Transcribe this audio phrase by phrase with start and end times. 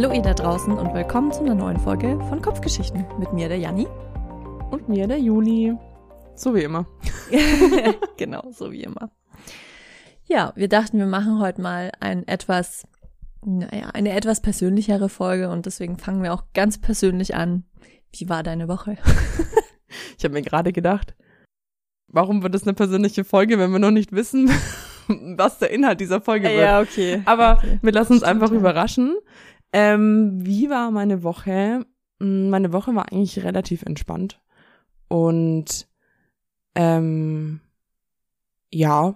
[0.00, 3.58] Hallo ihr da draußen und willkommen zu einer neuen Folge von Kopfgeschichten mit mir, der
[3.58, 3.88] Janni.
[4.70, 5.76] Und mir, der Juli.
[6.36, 6.86] So wie immer.
[8.16, 9.10] genau, so wie immer.
[10.26, 12.86] Ja, wir dachten, wir machen heute mal ein etwas,
[13.44, 17.64] naja, eine etwas persönlichere Folge und deswegen fangen wir auch ganz persönlich an.
[18.12, 18.98] Wie war deine Woche?
[20.16, 21.16] ich habe mir gerade gedacht,
[22.06, 24.48] warum wird das eine persönliche Folge, wenn wir noch nicht wissen,
[25.08, 26.60] was der Inhalt dieser Folge wird?
[26.60, 27.20] Ja, okay.
[27.24, 27.80] Aber okay.
[27.82, 28.58] wir lassen uns einfach ja.
[28.58, 29.16] überraschen.
[29.72, 31.84] Ähm, wie war meine Woche?
[32.20, 34.40] Hm, meine Woche war eigentlich relativ entspannt.
[35.08, 35.88] Und
[36.74, 37.60] ähm,
[38.70, 39.14] ja,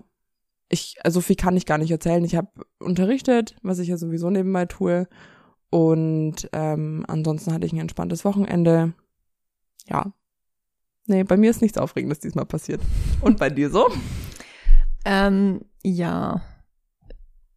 [0.69, 2.25] ich, also viel kann ich gar nicht erzählen.
[2.25, 2.49] Ich habe
[2.79, 5.07] unterrichtet, was ich ja sowieso nebenbei tue.
[5.71, 8.95] Und ähm, ansonsten hatte ich ein entspanntes Wochenende.
[9.89, 10.13] Ja.
[11.07, 12.81] Nee, bei mir ist nichts Aufregendes diesmal passiert.
[13.21, 13.89] Und bei dir so?
[15.05, 16.43] Ähm, ja.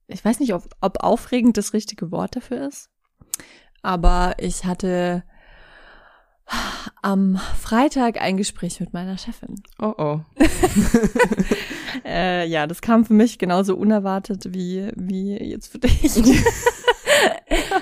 [0.07, 2.89] Ich weiß nicht, ob, ob aufregend das richtige Wort dafür ist.
[3.81, 5.23] Aber ich hatte
[7.01, 9.55] am Freitag ein Gespräch mit meiner Chefin.
[9.79, 10.19] Oh oh.
[12.05, 16.03] äh, ja, das kam für mich genauso unerwartet wie, wie jetzt für dich.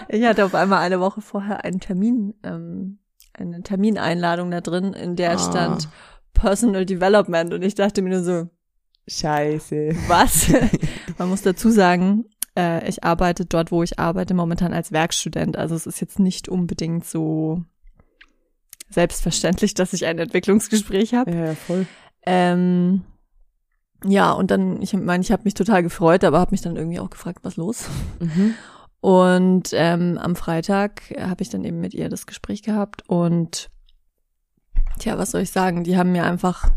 [0.09, 2.99] ich hatte auf einmal eine Woche vorher einen Termin, ähm,
[3.33, 5.39] eine Termineinladung da drin, in der ah.
[5.39, 5.89] stand
[6.33, 8.49] Personal Development und ich dachte mir nur so,
[9.07, 9.89] Scheiße.
[10.07, 10.47] Was?
[11.17, 12.25] Man muss dazu sagen,
[12.57, 15.57] äh, ich arbeite dort, wo ich arbeite, momentan als Werkstudent.
[15.57, 17.63] Also es ist jetzt nicht unbedingt so
[18.89, 21.31] selbstverständlich, dass ich ein Entwicklungsgespräch habe.
[21.35, 21.87] Ja, voll.
[22.25, 23.03] Ähm,
[24.05, 26.99] ja, und dann, ich meine, ich habe mich total gefreut, aber habe mich dann irgendwie
[26.99, 27.89] auch gefragt, was los.
[28.19, 28.55] Mhm.
[28.99, 33.69] Und ähm, am Freitag habe ich dann eben mit ihr das Gespräch gehabt und
[34.99, 35.83] tja, was soll ich sagen?
[35.83, 36.71] Die haben mir einfach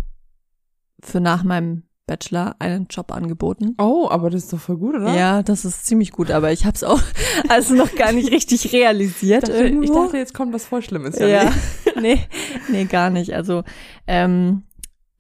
[1.01, 3.75] für nach meinem Bachelor einen Job angeboten.
[3.79, 5.15] Oh, aber das ist doch voll gut, oder?
[5.15, 7.03] Ja, das ist ziemlich gut, aber ich habe es auch
[7.49, 9.49] also noch gar nicht richtig realisiert.
[9.49, 11.19] Ich dachte, ich dachte, jetzt kommt was voll Schlimmes.
[11.19, 11.53] Ja, ja.
[12.01, 12.21] nee,
[12.69, 13.35] nee, gar nicht.
[13.35, 13.65] Also
[14.07, 14.63] ähm,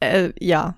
[0.01, 0.77] äh, ja,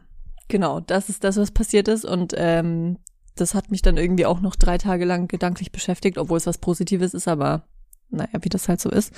[0.49, 2.99] genau, das ist das, was passiert ist und ähm,
[3.37, 6.59] das hat mich dann irgendwie auch noch drei Tage lang gedanklich beschäftigt, obwohl es was
[6.59, 7.69] Positives ist, aber
[8.11, 9.13] naja, wie das halt so ist.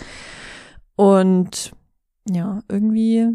[0.97, 1.73] Und
[2.29, 3.29] ja, irgendwie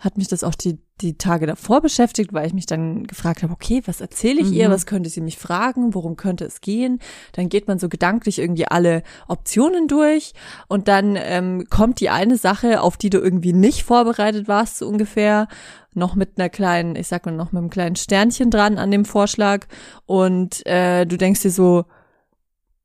[0.00, 3.52] hat mich das auch die, die Tage davor beschäftigt, weil ich mich dann gefragt habe,
[3.52, 4.54] okay, was erzähle ich mhm.
[4.54, 7.00] ihr, was könnte sie mich fragen, worum könnte es gehen?
[7.32, 10.32] Dann geht man so gedanklich irgendwie alle Optionen durch
[10.68, 14.88] und dann ähm, kommt die eine Sache, auf die du irgendwie nicht vorbereitet warst, so
[14.88, 15.48] ungefähr,
[15.94, 19.04] noch mit einer kleinen, ich sag mal, noch mit einem kleinen Sternchen dran an dem
[19.04, 19.66] Vorschlag
[20.06, 21.84] und äh, du denkst dir so,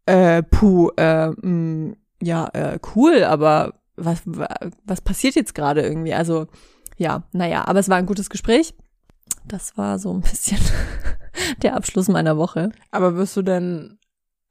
[0.05, 6.13] äh, puh, äh, mh, mm, ja, äh, cool, aber was, was passiert jetzt gerade irgendwie?
[6.13, 6.47] Also
[7.03, 8.73] ja, naja, aber es war ein gutes Gespräch.
[9.45, 10.59] Das war so ein bisschen
[11.61, 12.71] der Abschluss meiner Woche.
[12.91, 13.99] Aber wirst du denn,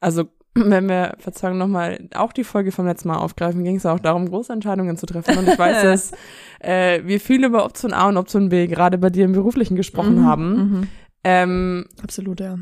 [0.01, 0.25] also
[0.55, 4.29] wenn wir, Verzeihung, nochmal auch die Folge vom letzten Mal aufgreifen, ging es auch darum,
[4.29, 5.39] große Entscheidungen zu treffen.
[5.39, 6.13] Und ich weiß, dass
[6.61, 10.17] äh, wir viel über Option A und Option B gerade bei dir im Beruflichen gesprochen
[10.17, 10.55] mhm, haben.
[10.55, 10.89] Mhm.
[11.25, 12.59] Ähm, Absolut, ja.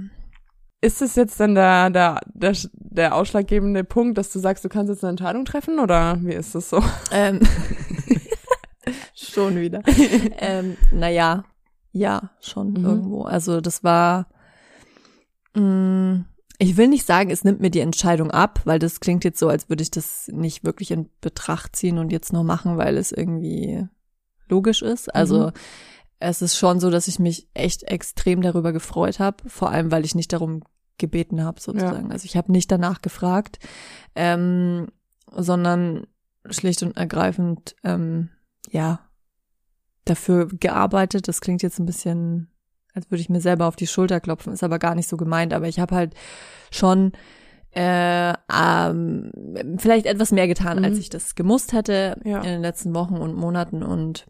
[0.83, 4.91] Ist es jetzt dann der, der, der, der ausschlaggebende Punkt, dass du sagst, du kannst
[4.91, 6.81] jetzt eine Entscheidung treffen oder wie ist das so?
[7.11, 7.41] Ähm,
[9.31, 9.83] schon wieder.
[10.39, 11.45] ähm, naja,
[11.93, 12.85] ja, schon mhm.
[12.85, 13.23] irgendwo.
[13.23, 14.29] Also das war,
[15.55, 16.25] mh, mm,
[16.63, 19.49] ich will nicht sagen, es nimmt mir die Entscheidung ab, weil das klingt jetzt so,
[19.49, 23.13] als würde ich das nicht wirklich in Betracht ziehen und jetzt nur machen, weil es
[23.13, 23.87] irgendwie
[24.47, 25.15] logisch ist.
[25.15, 25.53] Also mhm.
[26.19, 30.05] es ist schon so, dass ich mich echt extrem darüber gefreut habe, vor allem weil
[30.05, 30.63] ich nicht darum
[30.99, 32.09] gebeten habe, sozusagen.
[32.09, 32.13] Ja.
[32.13, 33.59] Also ich habe nicht danach gefragt,
[34.15, 34.89] ähm,
[35.35, 36.07] sondern
[36.51, 38.29] schlicht und ergreifend, ähm,
[38.71, 39.01] ja,
[40.05, 41.29] dafür gearbeitet.
[41.29, 42.51] Das klingt jetzt ein bisschen,
[42.95, 45.53] als würde ich mir selber auf die Schulter klopfen, ist aber gar nicht so gemeint.
[45.53, 46.15] Aber ich habe halt
[46.71, 47.13] schon
[47.73, 49.31] äh, ähm,
[49.79, 50.85] vielleicht etwas mehr getan, mhm.
[50.85, 52.39] als ich das gemusst hätte ja.
[52.39, 53.83] in den letzten Wochen und Monaten.
[53.83, 54.27] Und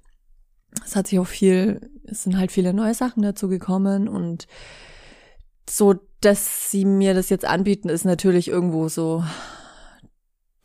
[0.84, 4.46] es hat sich auch viel, es sind halt viele neue Sachen dazu gekommen und
[5.69, 9.25] so, dass sie mir das jetzt anbieten, ist natürlich irgendwo so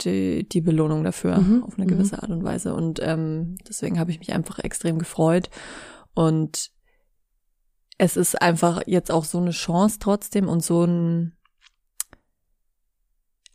[0.01, 1.63] die, die Belohnung dafür mhm.
[1.63, 2.21] auf eine gewisse mhm.
[2.21, 2.73] Art und Weise.
[2.73, 5.49] Und ähm, deswegen habe ich mich einfach extrem gefreut.
[6.13, 6.71] Und
[7.97, 11.35] es ist einfach jetzt auch so eine Chance trotzdem und so ein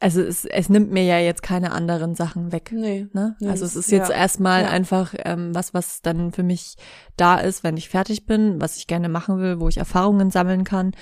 [0.03, 2.73] also es, es nimmt mir ja jetzt keine anderen Sachen weg.
[2.73, 3.07] Nee.
[3.13, 3.37] Ne?
[3.39, 4.71] nee also es ist jetzt ja, erstmal ja.
[4.71, 6.77] einfach ähm, was, was dann für mich
[7.19, 10.65] da ist, wenn ich fertig bin, was ich gerne machen will, wo ich Erfahrungen sammeln
[10.65, 10.93] kann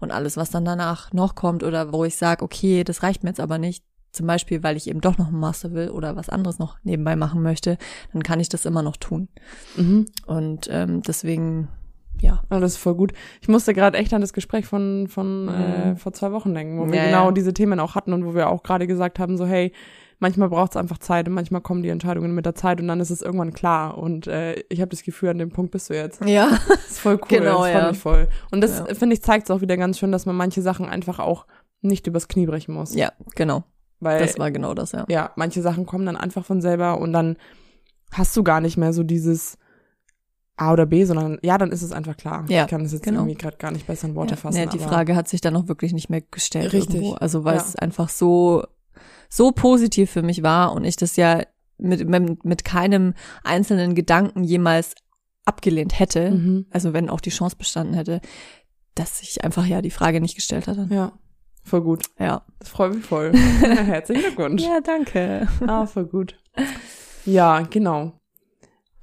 [0.00, 3.30] und alles, was dann danach noch kommt oder wo ich sage, okay, das reicht mir
[3.30, 6.28] jetzt aber nicht, zum Beispiel, weil ich eben doch noch einen Master will oder was
[6.28, 7.78] anderes noch nebenbei machen möchte,
[8.12, 9.28] dann kann ich das immer noch tun.
[9.76, 10.06] Mhm.
[10.26, 11.68] Und ähm, deswegen
[12.20, 12.42] ja.
[12.50, 13.12] Ja, das ist voll gut.
[13.40, 15.50] Ich musste gerade echt an das Gespräch von, von Mhm.
[15.50, 17.32] äh, vor zwei Wochen denken, wo wir Ja, genau ja.
[17.32, 19.72] diese Themen auch hatten und wo wir auch gerade gesagt haben, so hey,
[20.18, 22.98] manchmal braucht es einfach Zeit und manchmal kommen die Entscheidungen mit der Zeit und dann
[22.98, 23.96] ist es irgendwann klar.
[23.98, 26.20] Und äh, ich habe das Gefühl, an dem Punkt bist du jetzt.
[26.24, 26.48] Ja.
[26.68, 27.88] Das ist voll cool, Genau, das ja.
[27.90, 28.26] mich voll.
[28.50, 28.94] Und das, Ja.
[28.96, 31.46] finde ich, zeigt es auch wieder ganz schön, dass man manche Sachen einfach auch
[31.82, 32.96] nicht übers Knie brechen muss.
[32.96, 33.62] Ja, genau.
[34.00, 35.04] Weil Das war genau das, ja.
[35.08, 37.36] ja, manche Sachen kommen dann einfach von selber und dann
[38.12, 39.58] hast du gar nicht mehr so dieses
[40.56, 42.44] A oder B, sondern ja, dann ist es einfach klar.
[42.48, 43.20] Ja, ich kann es jetzt genau.
[43.20, 44.36] irgendwie gerade gar nicht besser in Worte ja.
[44.36, 44.58] fassen.
[44.58, 46.72] Nee, die Frage hat sich dann auch wirklich nicht mehr gestellt.
[46.72, 46.96] Richtig.
[46.96, 47.14] Irgendwo.
[47.14, 47.62] Also weil Ja.
[47.62, 48.64] es einfach so,
[49.28, 51.42] so positiv für mich war und ich das ja
[51.76, 53.14] mit, mit, mit keinem
[53.44, 54.94] einzelnen Gedanken jemals
[55.44, 56.66] abgelehnt hätte, Mhm.
[56.70, 58.20] also wenn auch die Chance bestanden hätte,
[58.94, 60.88] dass ich einfach ja die Frage nicht gestellt hatte.
[60.90, 61.12] Ja,
[61.68, 62.04] voll gut.
[62.18, 62.42] Ja.
[62.58, 63.32] Das freut mich voll.
[63.60, 64.62] Herzlichen Glückwunsch.
[64.62, 65.46] Ja, danke.
[65.66, 66.36] Ah, voll gut.
[67.24, 68.12] Ja, genau.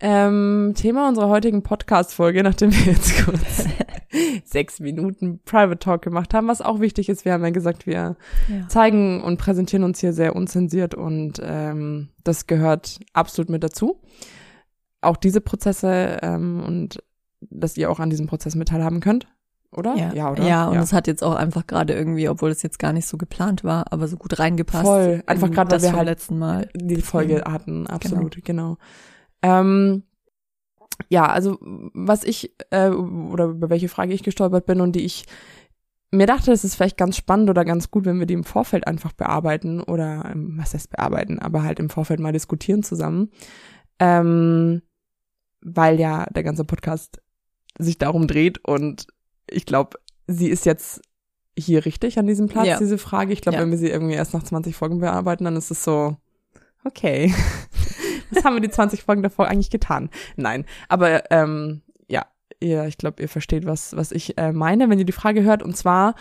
[0.02, 3.66] Ähm, Thema unserer heutigen Podcast-Folge, nachdem wir jetzt kurz
[4.44, 7.24] sechs Minuten Private Talk gemacht haben, was auch wichtig ist.
[7.24, 8.18] Wir haben ja gesagt, wir
[8.50, 8.68] Ja.
[8.68, 14.02] zeigen und präsentieren uns hier sehr unzensiert und ähm, das gehört absolut mit dazu.
[15.02, 17.02] Auch diese Prozesse ähm, und
[17.40, 19.28] dass ihr auch an diesem Prozess mit teilhaben könnt,
[19.78, 19.96] oder?
[19.96, 20.44] Ja, oder?
[20.44, 23.18] Ja, und es hat jetzt auch einfach gerade irgendwie, obwohl es jetzt gar nicht so
[23.18, 24.86] geplant war, aber so gut reingepasst.
[24.86, 25.24] Voll.
[25.26, 26.70] Einfach in gerade, weil wir halt letzten Mal.
[26.76, 28.78] die Folge hatten, absolut, genau.
[29.42, 30.04] Ähm,
[31.10, 35.26] ja, also was ich äh, oder über welche Frage ich gestolpert bin und die ich
[36.12, 38.88] mir dachte, es ist vielleicht ganz spannend oder ganz gut, wenn wir die im Vorfeld
[38.88, 43.30] einfach bearbeiten oder ähm, was heißt bearbeiten, aber halt im Vorfeld mal diskutieren zusammen,
[44.00, 44.82] ähm,
[45.62, 47.22] weil ja der ganze Podcast
[47.78, 49.08] sich darum dreht und
[49.50, 49.98] ich glaube,
[50.28, 51.02] sie ist jetzt
[51.58, 52.78] hier richtig an diesem Platz, Ja.
[52.80, 53.32] diese Frage.
[53.34, 53.62] Ich glaube, Ja.
[53.64, 56.18] wenn wir sie irgendwie erst nach 20 Folgen bearbeiten, dann ist es so,
[56.84, 57.34] okay,
[58.32, 60.10] was haben wir die 20 Folgen davor eigentlich getan?
[60.36, 62.26] Nein, aber ähm, ja,
[62.60, 65.64] ihr, ich glaube, ihr versteht, was, was ich äh, meine, wenn ihr die Frage hört.
[65.64, 66.16] Und zwar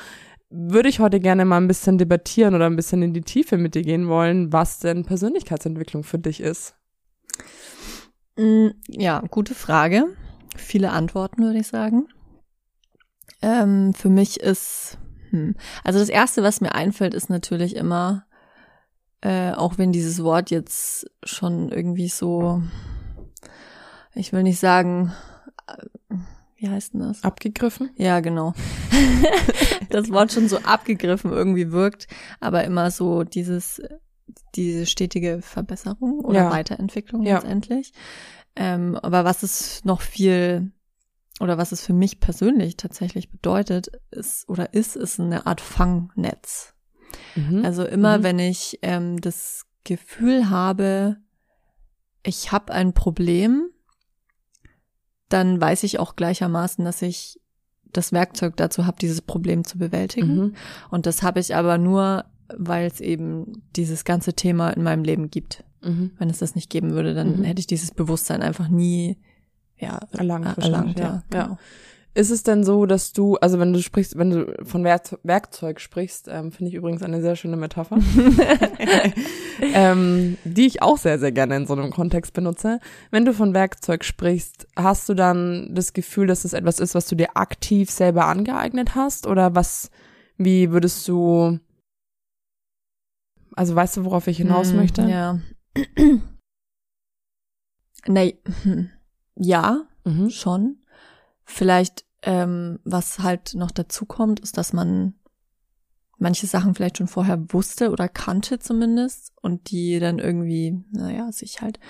[0.51, 3.75] würde ich heute gerne mal ein bisschen debattieren oder ein bisschen in die Tiefe mit
[3.75, 6.77] dir gehen wollen, was denn Persönlichkeitsentwicklung für dich ist.
[8.37, 10.05] Mm, Ja, gute Frage.
[10.57, 12.07] Viele Antworten, würde ich sagen.
[13.45, 14.97] Ähm, für mich ist,
[15.29, 15.55] hm,
[15.85, 18.25] also das erste, was mir einfällt, ist natürlich immer,
[19.21, 22.63] äh, auch wenn dieses Wort jetzt schon irgendwie so,
[24.15, 25.13] ich will nicht sagen,
[25.67, 26.15] äh,
[26.57, 27.23] wie heißt denn das?
[27.23, 27.91] Abgegriffen?
[27.97, 28.55] Ja, genau.
[29.91, 32.07] das Wort schon so abgegriffen irgendwie wirkt,
[32.41, 33.83] aber immer so dieses,
[34.55, 36.51] diese stetige Verbesserung oder Ja.
[36.51, 37.35] Weiterentwicklung Ja.
[37.35, 37.93] letztendlich.
[38.57, 40.71] Ähm, aber was es noch viel
[41.41, 46.75] oder was es für mich persönlich tatsächlich bedeutet, ist oder ist, ist eine Art Fangnetz.
[47.35, 47.65] Mhm.
[47.65, 48.23] Also immer, Mhm.
[48.23, 51.17] wenn ich ähm, das Gefühl habe,
[52.23, 53.69] ich habe ein Problem,
[55.29, 57.41] dann weiß ich auch gleichermaßen, dass ich
[57.93, 60.37] das Werkzeug dazu habe, dieses Problem zu bewältigen.
[60.37, 60.55] Mhm.
[60.91, 65.31] Und das habe ich aber nur, weil es eben dieses ganze Thema in meinem Leben
[65.31, 65.65] gibt.
[65.83, 66.13] Mhm.
[66.19, 67.45] Wenn es das nicht geben würde, dann Mhm.
[67.45, 69.19] hätte ich dieses Bewusstsein einfach nie
[69.85, 70.99] ja, Erlangt, er- wahrscheinlich, erlangt.
[70.99, 71.05] Ja,
[71.39, 71.45] ja.
[71.45, 71.59] genau.
[72.17, 75.81] Ist es denn so, dass du, also wenn du sprichst, wenn du von Werk Werkzeug
[75.81, 77.99] sprichst, ähm, finde ich übrigens eine sehr schöne Metapher,
[79.61, 82.79] ähm, die ich auch sehr, sehr gerne in so einem Kontext benutze.
[83.11, 87.09] Wenn du von Werkzeug sprichst, hast du dann das Gefühl, dass es etwas ist, was
[87.09, 89.27] du dir aktiv selber angeeignet hast?
[89.27, 89.91] Oder was,
[90.37, 91.59] wie würdest du,
[93.57, 95.03] also weißt du, worauf ich hinaus Hm, möchte?
[95.09, 95.41] Ja.
[98.07, 98.91] hm,
[99.37, 100.31] ja, Mhm.
[100.31, 100.77] schon.
[101.45, 105.15] Vielleicht, ähm, was halt noch dazu kommt, ist, dass man
[106.19, 111.61] manche Sachen vielleicht schon vorher wusste oder kannte zumindest und die dann irgendwie, naja, sich
[111.61, 111.81] halt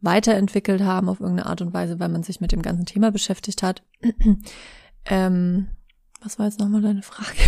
[0.00, 3.62] weiterentwickelt haben auf irgendeine Art und Weise, weil man sich mit dem ganzen Thema beschäftigt
[3.62, 3.82] hat.
[5.06, 5.68] ähm,
[6.22, 7.38] was war jetzt nochmal deine Frage?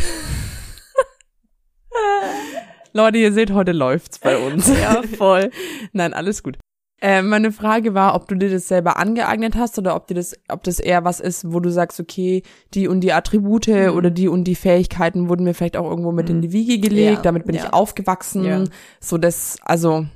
[2.93, 4.69] Leute, ihr seht, heute läuft's bei uns.
[4.81, 5.51] ja, voll.
[5.93, 6.59] Nein, alles gut.
[7.01, 10.35] Äh, meine Frage war, ob du dir das selber angeeignet hast oder ob dir das,
[10.49, 12.43] ob das eher was ist, wo du sagst, okay,
[12.75, 13.91] die und die Attribute Mhm.
[13.97, 17.17] oder die und die Fähigkeiten wurden mir vielleicht auch irgendwo mit in die Wiege gelegt,
[17.19, 17.65] Ja, damit bin ja.
[17.67, 18.45] ich aufgewachsen.
[18.45, 18.65] Ja.
[19.01, 20.07] So das, also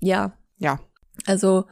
[0.00, 0.32] Ja.
[0.58, 0.80] Ja.
[1.26, 1.64] Also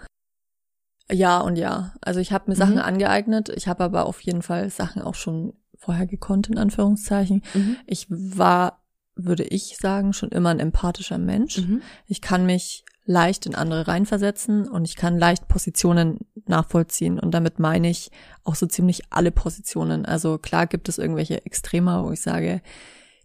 [1.10, 1.94] ja und ja.
[2.02, 2.80] Also ich habe mir Sachen Mhm.
[2.82, 7.42] angeeignet, ich habe aber auf jeden Fall Sachen auch schon vorher gekonnt, in Anführungszeichen.
[7.54, 7.76] mhm.
[7.86, 8.82] Ich war,
[9.14, 11.58] würde ich sagen, schon immer ein empathischer Mensch.
[11.58, 11.80] Mhm.
[12.06, 17.18] Ich kann mich leicht in andere reinversetzen und ich kann leicht Positionen nachvollziehen.
[17.18, 18.10] Und damit meine ich
[18.44, 20.04] auch so ziemlich alle Positionen.
[20.04, 22.60] Also klar gibt es irgendwelche Extrema, wo ich sage,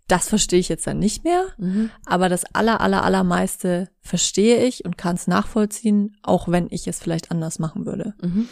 [0.08, 1.48] das verstehe ich jetzt dann nicht mehr.
[1.58, 1.90] Mhm.
[2.06, 7.00] Aber das aller, aller, allermeiste verstehe ich und kann es nachvollziehen, auch wenn ich es
[7.00, 8.14] vielleicht anders machen würde.
[8.22, 8.48] Mhm.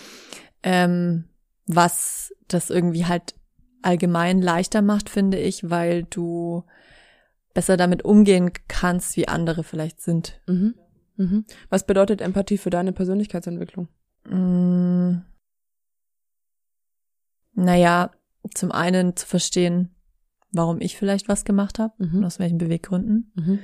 [0.64, 1.24] Ähm,
[1.66, 3.36] was das irgendwie halt
[3.82, 6.66] allgemein leichter macht, finde ich, weil du
[7.54, 10.42] besser damit umgehen kannst, wie andere vielleicht sind.
[10.46, 10.76] Mhm.
[11.22, 11.46] Mhm.
[11.70, 13.88] Was bedeutet Empathie für deine Persönlichkeitsentwicklung?
[14.30, 15.22] Mm.
[17.54, 18.12] Naja,
[18.54, 19.94] zum einen zu verstehen,
[20.51, 22.18] warum ich vielleicht was gemacht habe Mhm.
[22.20, 23.32] und aus welchen Beweggründen.
[23.36, 23.60] Mhm.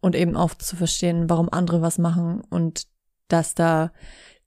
[0.00, 2.86] Und eben auch zu verstehen, warum andere was machen und
[3.28, 3.92] dass da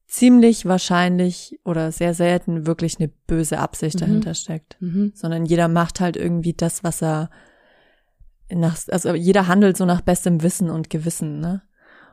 [0.05, 3.99] ziemlich wahrscheinlich oder sehr selten wirklich eine böse Absicht Mhm.
[3.99, 4.77] dahinter steckt.
[4.79, 5.11] Mhm.
[5.15, 7.29] Sondern jeder macht halt irgendwie das, was er
[8.49, 11.63] nach, also jeder handelt so nach bestem Wissen und Gewissen, ne?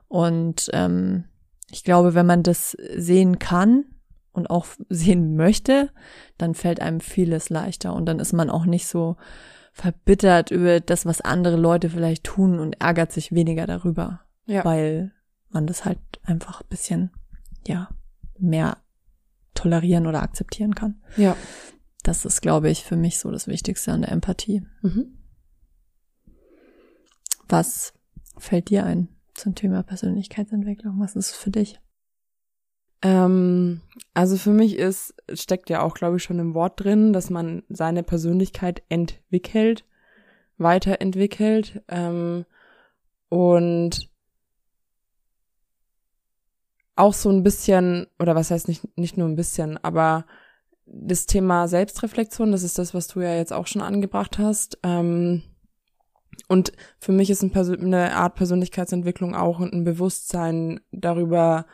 [0.08, 1.24] Und ähm,
[1.70, 3.84] ich glaube, wenn man das sehen kann
[4.32, 5.90] und auch sehen möchte,
[6.38, 9.16] dann fällt einem vieles leichter und dann ist man auch nicht so
[9.72, 14.64] verbittert über das, was andere Leute vielleicht tun und ärgert sich weniger darüber, Ja.
[14.64, 15.10] weil
[15.50, 17.10] man das halt einfach ein bisschen,
[17.66, 17.88] ja,
[18.38, 18.78] mehr
[19.54, 21.02] tolerieren oder akzeptieren kann.
[21.16, 21.36] Ja.
[22.04, 24.64] Das ist, glaube ich, für mich so das Wichtigste an der Empathie.
[24.82, 25.18] Mhm.
[27.48, 27.92] Was
[28.38, 31.00] fällt dir ein zum Thema Persönlichkeitsentwicklung?
[31.00, 31.80] Was ist für dich?
[33.02, 33.82] Ähm,
[34.14, 37.62] also für mich ist, steckt ja auch, glaube ich, schon im Wort drin, dass man
[37.68, 39.84] seine Persönlichkeit entwickelt,
[40.56, 41.82] weiterentwickelt.
[41.88, 42.46] Ähm,
[43.28, 44.08] und
[46.96, 50.24] auch so ein bisschen, oder was heißt nicht, nicht nur ein bisschen, aber
[50.86, 54.78] das Thema Selbstreflexion, das ist das, was du ja jetzt auch schon angebracht hast.
[54.82, 55.42] Ähm,
[56.48, 61.66] und für mich ist ein eine Art Persönlichkeitsentwicklung auch ein Bewusstsein darüber,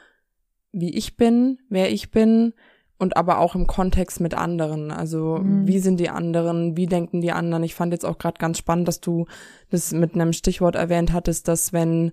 [0.73, 2.55] wie ich bin, wer ich bin
[2.99, 4.91] und aber auch im Kontext mit anderen.
[4.91, 5.67] Also Mhm.
[5.67, 7.65] wie sind die anderen, wie denken die anderen?
[7.65, 9.27] Ich fand jetzt auch gerade ganz spannend, dass du
[9.71, 12.13] das mit einem Stichwort erwähnt hattest, dass wenn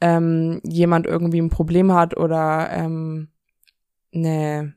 [0.00, 3.28] ähm, jemand irgendwie ein Problem hat oder ähm,
[4.12, 4.74] eine,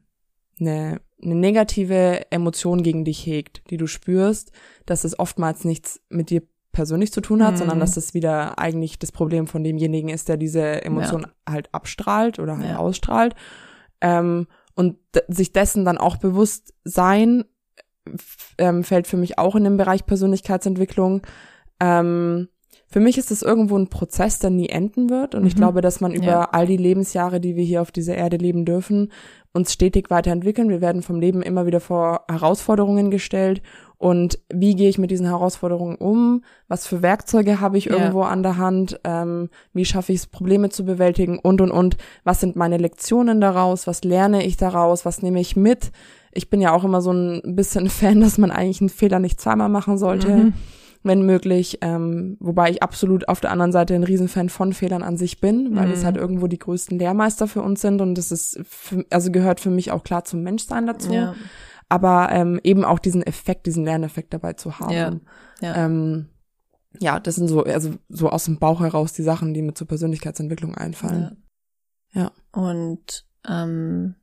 [0.59, 4.51] eine, eine negative Emotion gegen dich hegt, die du spürst,
[4.85, 6.43] dass es oftmals nichts mit dir
[6.77, 7.57] persönlich zu tun hat, Mhm.
[7.57, 12.37] sondern dass das wieder eigentlich das Problem von demjenigen ist, der diese Emotion halt abstrahlt
[12.37, 12.77] oder halt Ja.
[12.77, 13.33] ausstrahlt.
[13.99, 17.45] Ähm, und sich dessen dann auch bewusst sein,
[18.59, 21.21] ähm, fällt für mich auch in den Bereich Persönlichkeitsentwicklung.
[21.79, 22.47] Ähm,
[22.89, 25.33] für mich ist es irgendwo ein Prozess, der nie enden wird.
[25.35, 25.59] Und ich Mhm.
[25.59, 26.49] glaube, dass man über Ja.
[26.51, 29.11] all die Lebensjahre, die wir hier auf dieser Erde leben dürfen,
[29.51, 30.69] uns stetig weiterentwickeln.
[30.69, 33.61] Wir werden vom Leben immer wieder vor Herausforderungen gestellt.
[33.99, 36.43] Und wie gehe ich mit diesen Herausforderungen um?
[36.67, 37.93] Was für Werkzeuge habe ich Ja.
[37.93, 38.99] irgendwo an der Hand?
[39.03, 41.39] Ähm, wie schaffe ich es, Probleme zu bewältigen?
[41.39, 41.97] Und, und, und.
[42.23, 43.87] Was sind meine Lektionen daraus?
[43.87, 45.03] Was lerne ich daraus?
[45.05, 45.91] Was nehme ich mit?
[46.31, 49.41] Ich bin ja auch immer so ein bisschen Fan, dass man eigentlich einen Fehler nicht
[49.41, 50.53] zweimal machen sollte Mhm.
[51.03, 55.15] wenn möglich, ähm, wobei ich absolut auf der anderen Seite ein Riesenfan von Fehlern an
[55.15, 56.05] sich bin, weil es Mhm.
[56.05, 59.69] halt irgendwo die größten Lehrmeister für uns sind und das ist, für, also gehört für
[59.69, 61.33] mich auch klar zum Menschsein dazu, Ja,
[61.89, 64.91] aber ähm, eben auch diesen Effekt, diesen Lerneffekt dabei zu haben.
[64.93, 65.19] Ja,
[65.61, 65.85] ja.
[65.85, 66.29] Ähm,
[66.99, 69.87] ja, das sind so, also so aus dem Bauch heraus die Sachen, die mir zur
[69.87, 71.43] Persönlichkeitsentwicklung einfallen.
[72.11, 72.31] Ja.
[72.51, 74.15] Und ähm,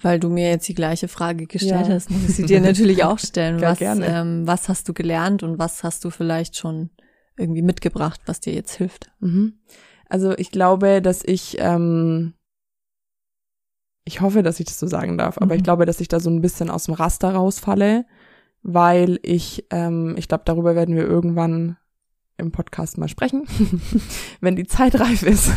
[0.00, 1.94] weil du mir jetzt die gleiche Frage gestellt Ja.
[1.94, 3.58] hast, muss ich sie dir natürlich auch stellen.
[3.60, 4.06] Ja, was, gerne.
[4.06, 6.90] Ähm, was hast du gelernt und was hast du vielleicht schon
[7.36, 9.10] irgendwie mitgebracht, was dir jetzt hilft?
[9.20, 9.58] Mhm.
[10.08, 12.34] Also ich glaube, dass ich, ähm,
[14.08, 15.58] ich hoffe, dass ich das so sagen darf, aber Mhm.
[15.58, 18.06] ich glaube, dass ich da so ein bisschen aus dem Raster rausfalle,
[18.62, 21.76] weil ich, ähm, ich glaube, darüber werden wir irgendwann
[22.38, 23.44] im Podcast mal sprechen,
[24.40, 25.50] wenn die Zeit reif ist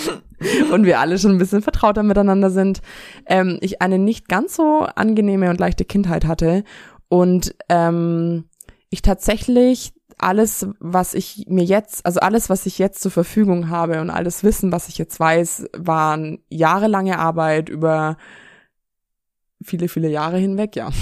[0.72, 2.80] und wir alle schon ein bisschen vertrauter miteinander sind.
[3.26, 6.64] Ähm, ich eine nicht ganz so angenehme und leichte Kindheit hatte
[7.08, 8.44] und ähm,
[8.88, 14.00] ich tatsächlich alles, was ich mir jetzt, also alles, was ich jetzt zur Verfügung habe
[14.00, 18.16] und alles Wissen, was ich jetzt weiß, waren jahrelange Arbeit über
[19.62, 20.90] viele, viele Jahre hinweg, ja.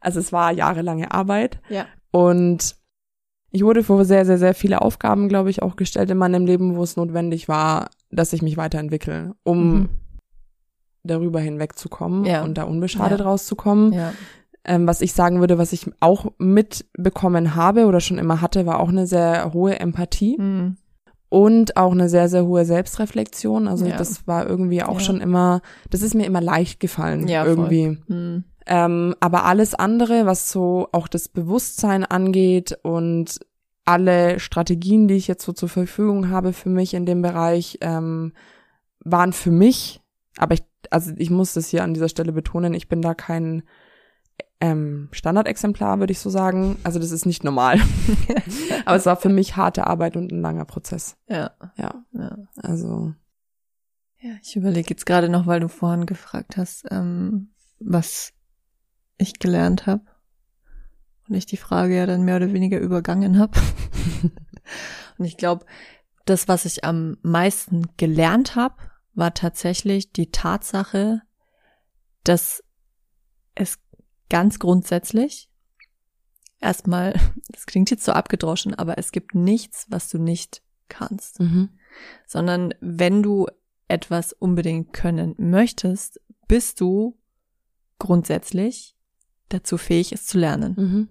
[0.00, 1.86] Also es war jahrelange Arbeit Ja.
[2.10, 2.76] und
[3.50, 6.76] ich wurde vor sehr, sehr, sehr viele Aufgaben, glaube ich, auch gestellt in meinem Leben,
[6.76, 9.88] wo es notwendig war, dass ich mich weiterentwickle, um Mhm.
[11.04, 12.42] darüber hinwegzukommen Ja.
[12.42, 13.24] und da unbeschadet Ja.
[13.24, 13.92] rauszukommen.
[13.94, 14.12] Ja.
[14.66, 18.80] Ähm, was ich sagen würde, was ich auch mitbekommen habe oder schon immer hatte, war
[18.80, 20.76] auch eine sehr hohe Empathie Mhm.
[21.28, 23.68] und auch eine sehr, sehr hohe Selbstreflexion.
[23.68, 23.96] Also Ja.
[23.96, 25.00] das war irgendwie auch Ja.
[25.00, 27.98] schon immer, das ist mir immer leicht gefallen Ja, irgendwie.
[28.08, 28.44] Mhm.
[28.66, 33.38] Ähm, aber alles andere, was so auch das Bewusstsein angeht und
[33.84, 38.32] alle Strategien, die ich jetzt so zur Verfügung habe für mich in dem Bereich, ähm,
[39.04, 40.00] waren für mich,
[40.38, 43.62] aber ich, also ich muss das hier an dieser Stelle betonen, ich bin da kein
[44.60, 46.78] ähm, Standardexemplar, würde ich so sagen.
[46.84, 47.80] Also das ist nicht normal.
[48.84, 51.16] aber es war für mich harte Arbeit und ein langer Prozess.
[51.28, 51.50] Ja.
[51.76, 52.38] Ja, ja.
[52.56, 53.14] also.
[54.20, 58.32] Ja, ich überlege jetzt gerade noch, weil du vorhin gefragt hast, ähm, was
[59.18, 60.02] ich gelernt habe.
[61.28, 63.58] Und ich die Frage ja dann mehr oder weniger übergangen habe.
[65.18, 65.66] und ich glaube,
[66.24, 68.76] das, was ich am meisten gelernt habe,
[69.14, 71.20] war tatsächlich die Tatsache,
[72.24, 72.62] dass
[73.54, 73.78] es
[74.28, 75.50] ganz grundsätzlich
[76.60, 77.14] erstmal,
[77.48, 81.40] das klingt jetzt so abgedroschen, aber es gibt nichts, was du nicht kannst.
[81.40, 81.70] Mhm.
[82.26, 83.46] Sondern wenn du
[83.86, 87.16] etwas unbedingt können möchtest, bist du
[87.98, 88.96] grundsätzlich
[89.48, 90.74] dazu fähig, es zu lernen.
[90.76, 91.08] Mhm.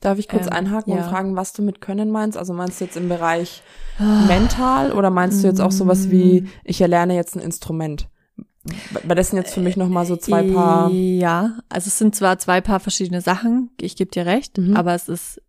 [0.00, 1.02] Darf ich kurz ähm, einhaken ja.
[1.02, 2.36] und fragen, was du mit können meinst?
[2.36, 3.62] Also meinst du jetzt im Bereich
[3.98, 4.24] ah.
[4.26, 6.48] mental oder meinst du jetzt auch sowas wie, mm.
[6.64, 8.08] ich erlerne jetzt ein Instrument?
[9.04, 10.90] Weil das sind jetzt für mich nochmal so zwei Paar.
[10.90, 14.76] Ja, also es sind zwar zwei Paar verschiedene Sachen, ich gebe dir recht, mhm.
[14.76, 15.40] aber es ist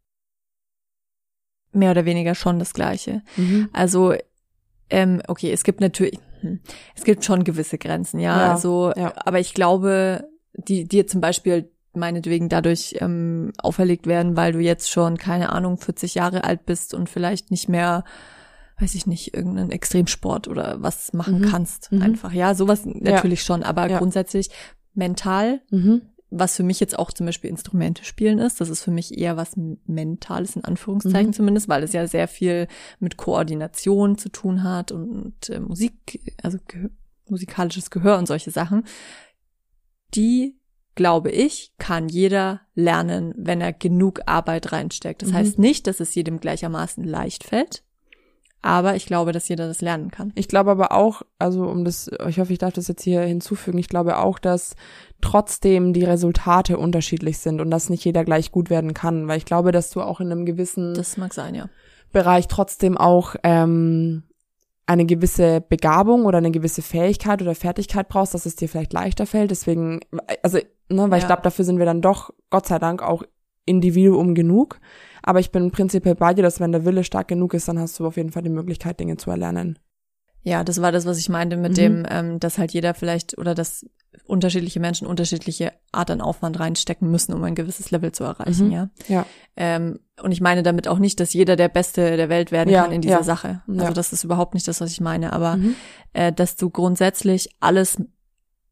[1.73, 3.21] mehr oder weniger schon das Gleiche.
[3.35, 3.69] Mhm.
[3.73, 4.13] Also,
[4.89, 6.59] ähm, okay, es gibt natürlich, hm,
[6.95, 8.37] es gibt schon gewisse Grenzen, ja.
[8.37, 9.13] ja also, ja.
[9.17, 14.89] aber ich glaube, die dir zum Beispiel meinetwegen dadurch ähm, auferlegt werden, weil du jetzt
[14.89, 18.05] schon, keine Ahnung, 40 Jahre alt bist und vielleicht nicht mehr
[18.81, 21.49] weiß ich nicht, irgendeinen Extremsport oder was machen mhm.
[21.49, 21.91] kannst.
[21.91, 22.01] Mhm.
[22.01, 23.45] Einfach, ja, sowas natürlich ja.
[23.45, 23.99] schon, aber ja.
[23.99, 24.49] grundsätzlich
[24.93, 26.01] mental, mhm.
[26.29, 29.37] was für mich jetzt auch zum Beispiel Instrumente spielen ist, das ist für mich eher
[29.37, 31.33] was Mentales, in Anführungszeichen mhm.
[31.33, 32.67] zumindest, weil es ja sehr viel
[32.99, 36.89] mit Koordination zu tun hat und, und äh, Musik, also ge
[37.29, 38.83] musikalisches Gehör und solche Sachen.
[40.13, 40.59] Die
[40.95, 45.21] glaube ich, kann jeder lernen, wenn er genug Arbeit reinsteckt.
[45.21, 45.35] Das mhm.
[45.35, 47.83] heißt nicht, dass es jedem gleichermaßen leicht fällt.
[48.61, 50.31] Aber ich glaube, dass jeder das lernen kann.
[50.35, 53.79] Ich glaube aber auch, also um das, ich hoffe, ich darf das jetzt hier hinzufügen,
[53.79, 54.75] ich glaube auch, dass
[55.19, 59.45] trotzdem die Resultate unterschiedlich sind und dass nicht jeder gleich gut werden kann, weil ich
[59.45, 61.69] glaube, dass du auch in einem gewissen das mag sein, ja.
[62.11, 64.23] Bereich trotzdem auch ähm,
[64.85, 69.25] eine gewisse Begabung oder eine gewisse Fähigkeit oder Fertigkeit brauchst, dass es dir vielleicht leichter
[69.25, 69.49] fällt.
[69.49, 70.01] Deswegen,
[70.43, 70.57] also,
[70.89, 71.17] ne, weil ja.
[71.17, 73.23] ich glaube, dafür sind wir dann doch, Gott sei Dank, auch
[73.65, 74.79] Individuum genug.
[75.23, 77.99] Aber ich bin prinzipiell bei dir, dass wenn der Wille stark genug ist, dann hast
[77.99, 79.77] du auf jeden Fall die Möglichkeit, Dinge zu erlernen.
[80.43, 81.75] Ja, das war das, was ich meinte mit mhm.
[81.75, 83.85] dem, ähm, dass halt jeder vielleicht oder dass
[84.25, 88.71] unterschiedliche Menschen unterschiedliche Art an Aufwand reinstecken müssen, um ein gewisses Level zu erreichen, mhm.
[88.71, 88.89] ja.
[89.07, 89.25] Ja.
[89.55, 92.83] Ähm, und ich meine damit auch nicht, dass jeder der Beste der Welt werden ja,
[92.83, 93.23] kann in dieser ja.
[93.23, 93.61] Sache.
[93.67, 93.91] Also ja.
[93.91, 95.75] das ist überhaupt nicht das, was ich meine, aber mhm.
[96.13, 98.01] äh, dass du grundsätzlich alles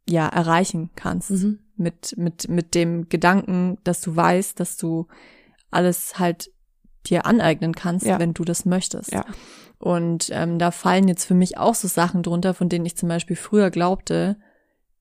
[0.08, 1.60] ja erreichen kannst mhm.
[1.80, 5.08] Mit mit mit dem Gedanken, dass du weißt, dass du
[5.72, 6.52] alles halt
[7.06, 8.20] dir aneignen kannst, ja.
[8.20, 9.12] wenn du das möchtest.
[9.12, 9.26] Ja.
[9.78, 13.08] Und ähm, da fallen jetzt für mich auch so Sachen drunter, von denen ich zum
[13.08, 14.38] Beispiel früher glaubte,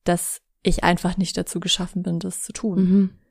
[0.04, 2.78] dass ich einfach nicht dazu geschaffen bin, das zu tun.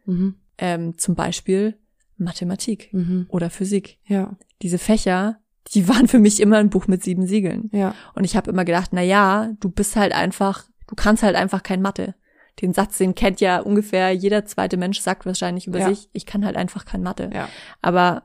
[0.06, 0.14] Mhm.
[0.14, 0.36] Mhm.
[0.58, 1.78] Ähm, zum Beispiel
[2.18, 3.28] Mathematik mhm.
[3.30, 4.00] oder Physik.
[4.06, 4.38] Ja.
[4.62, 5.40] Diese Fächer,
[5.74, 7.70] die waren für mich immer ein Buch mit sieben Siegeln.
[7.72, 7.96] Ja.
[8.14, 11.64] Und ich habe immer gedacht, na ja, du bist halt einfach, du kannst halt einfach
[11.64, 12.16] kein Mathe
[12.62, 15.90] den Satz, den kennt ja ungefähr jeder zweite Mensch, sagt wahrscheinlich über ja.
[15.90, 17.30] sich, ich kann halt einfach kein Mathe.
[17.34, 17.50] Ja.
[17.82, 18.24] Aber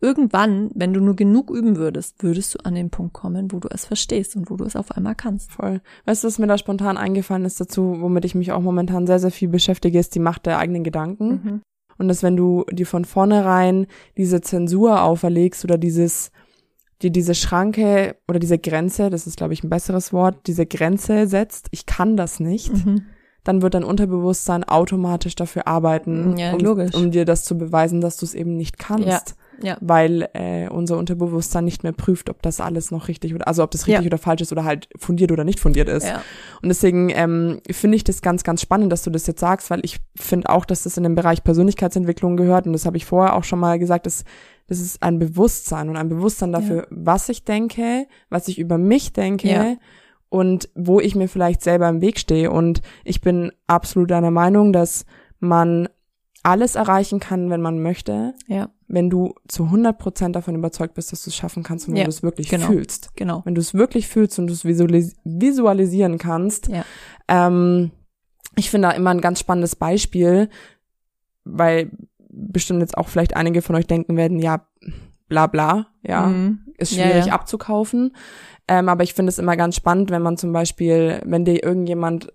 [0.00, 3.68] irgendwann, wenn du nur genug üben würdest, würdest du an den Punkt kommen, wo du
[3.70, 5.52] es verstehst und wo du es auf einmal kannst.
[5.52, 5.80] Voll.
[6.06, 9.18] Weißt du, was mir da spontan eingefallen ist dazu, womit ich mich auch momentan sehr,
[9.18, 11.28] sehr viel beschäftige, ist die Macht der eigenen Gedanken.
[11.28, 11.60] Mhm.
[11.98, 16.32] Und dass wenn du dir von vornherein diese Zensur auferlegst oder dieses,
[17.02, 21.26] dir diese Schranke oder diese Grenze, das ist glaube ich ein besseres Wort, diese Grenze
[21.26, 23.04] setzt, ich kann das nicht, mhm
[23.44, 28.16] dann wird dein Unterbewusstsein automatisch dafür arbeiten, ja, um, um, dir das zu beweisen, dass
[28.16, 29.06] du es eben nicht kannst.
[29.06, 29.20] Ja.
[29.62, 29.76] Ja.
[29.82, 33.70] Weil äh, unser Unterbewusstsein nicht mehr prüft, ob das alles noch richtig oder also ob
[33.70, 34.06] das richtig ja.
[34.06, 36.06] oder falsch ist oder halt fundiert oder nicht fundiert ist.
[36.06, 36.22] Ja.
[36.62, 39.80] Und deswegen ähm, finde ich das ganz, ganz spannend, dass du das jetzt sagst, weil
[39.82, 43.36] ich finde auch, dass das in den Bereich Persönlichkeitsentwicklung gehört und das habe ich vorher
[43.36, 44.24] auch schon mal gesagt, dass
[44.66, 46.86] das ist ein Bewusstsein und ein Bewusstsein dafür, ja.
[46.90, 49.78] was ich denke, was ich über mich denke
[50.30, 52.50] und wo ich mir vielleicht selber im Weg stehe.
[52.50, 55.04] Und ich bin absolut deiner Meinung, dass
[55.40, 55.88] man
[56.42, 58.34] alles erreichen kann, wenn man möchte.
[58.46, 58.70] Ja.
[58.88, 61.98] Wenn du zu 100 Prozent davon überzeugt bist, dass du es schaffen kannst und wenn
[61.98, 63.14] ja, du es wirklich genau, fühlst.
[63.16, 63.42] Genau.
[63.44, 66.68] Wenn du es wirklich fühlst und du es visualis visualisieren kannst.
[66.68, 66.84] Ja.
[67.28, 67.90] Ähm,
[68.56, 70.48] ich finde da immer ein ganz spannendes Beispiel,
[71.44, 71.90] weil
[72.28, 74.66] bestimmt jetzt auch vielleicht einige von euch denken werden, ja,
[75.28, 76.66] bla bla, ja, mhm.
[76.76, 77.32] ist schwierig ja, ja.
[77.32, 78.14] abzukaufen.
[78.70, 82.32] Ähm, aber ich finde es immer ganz spannend, wenn man zum Beispiel, wenn dir irgendjemand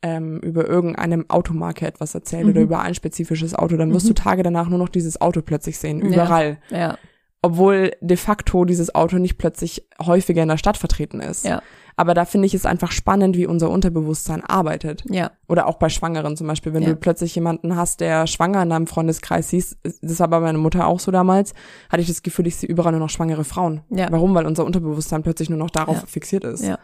[0.00, 2.50] ähm, über irgendeine Automarke etwas erzählt mhm.
[2.52, 4.14] oder über ein spezifisches Auto, dann wirst mhm.
[4.14, 6.56] du Tage danach nur noch dieses Auto plötzlich sehen, überall.
[6.70, 6.78] Ja.
[6.78, 6.98] ja.
[7.40, 11.44] Obwohl de facto dieses Auto nicht plötzlich häufiger in der Stadt vertreten ist.
[11.44, 11.62] Ja.
[11.98, 15.02] Aber da finde ich es einfach spannend, wie unser Unterbewusstsein arbeitet.
[15.10, 15.32] Ja.
[15.48, 16.90] Oder auch bei Schwangeren zum Beispiel, wenn ja.
[16.90, 20.86] du plötzlich jemanden hast, der schwanger in deinem Freundeskreis siehst, das war bei meiner Mutter
[20.86, 21.54] auch so damals,
[21.90, 23.82] hatte ich das Gefühl, ich sehe überall nur noch schwangere Frauen.
[23.90, 24.06] Ja.
[24.12, 24.32] Warum?
[24.34, 26.06] Weil unser Unterbewusstsein plötzlich nur noch darauf ja.
[26.06, 26.64] fixiert ist.
[26.64, 26.78] Ja.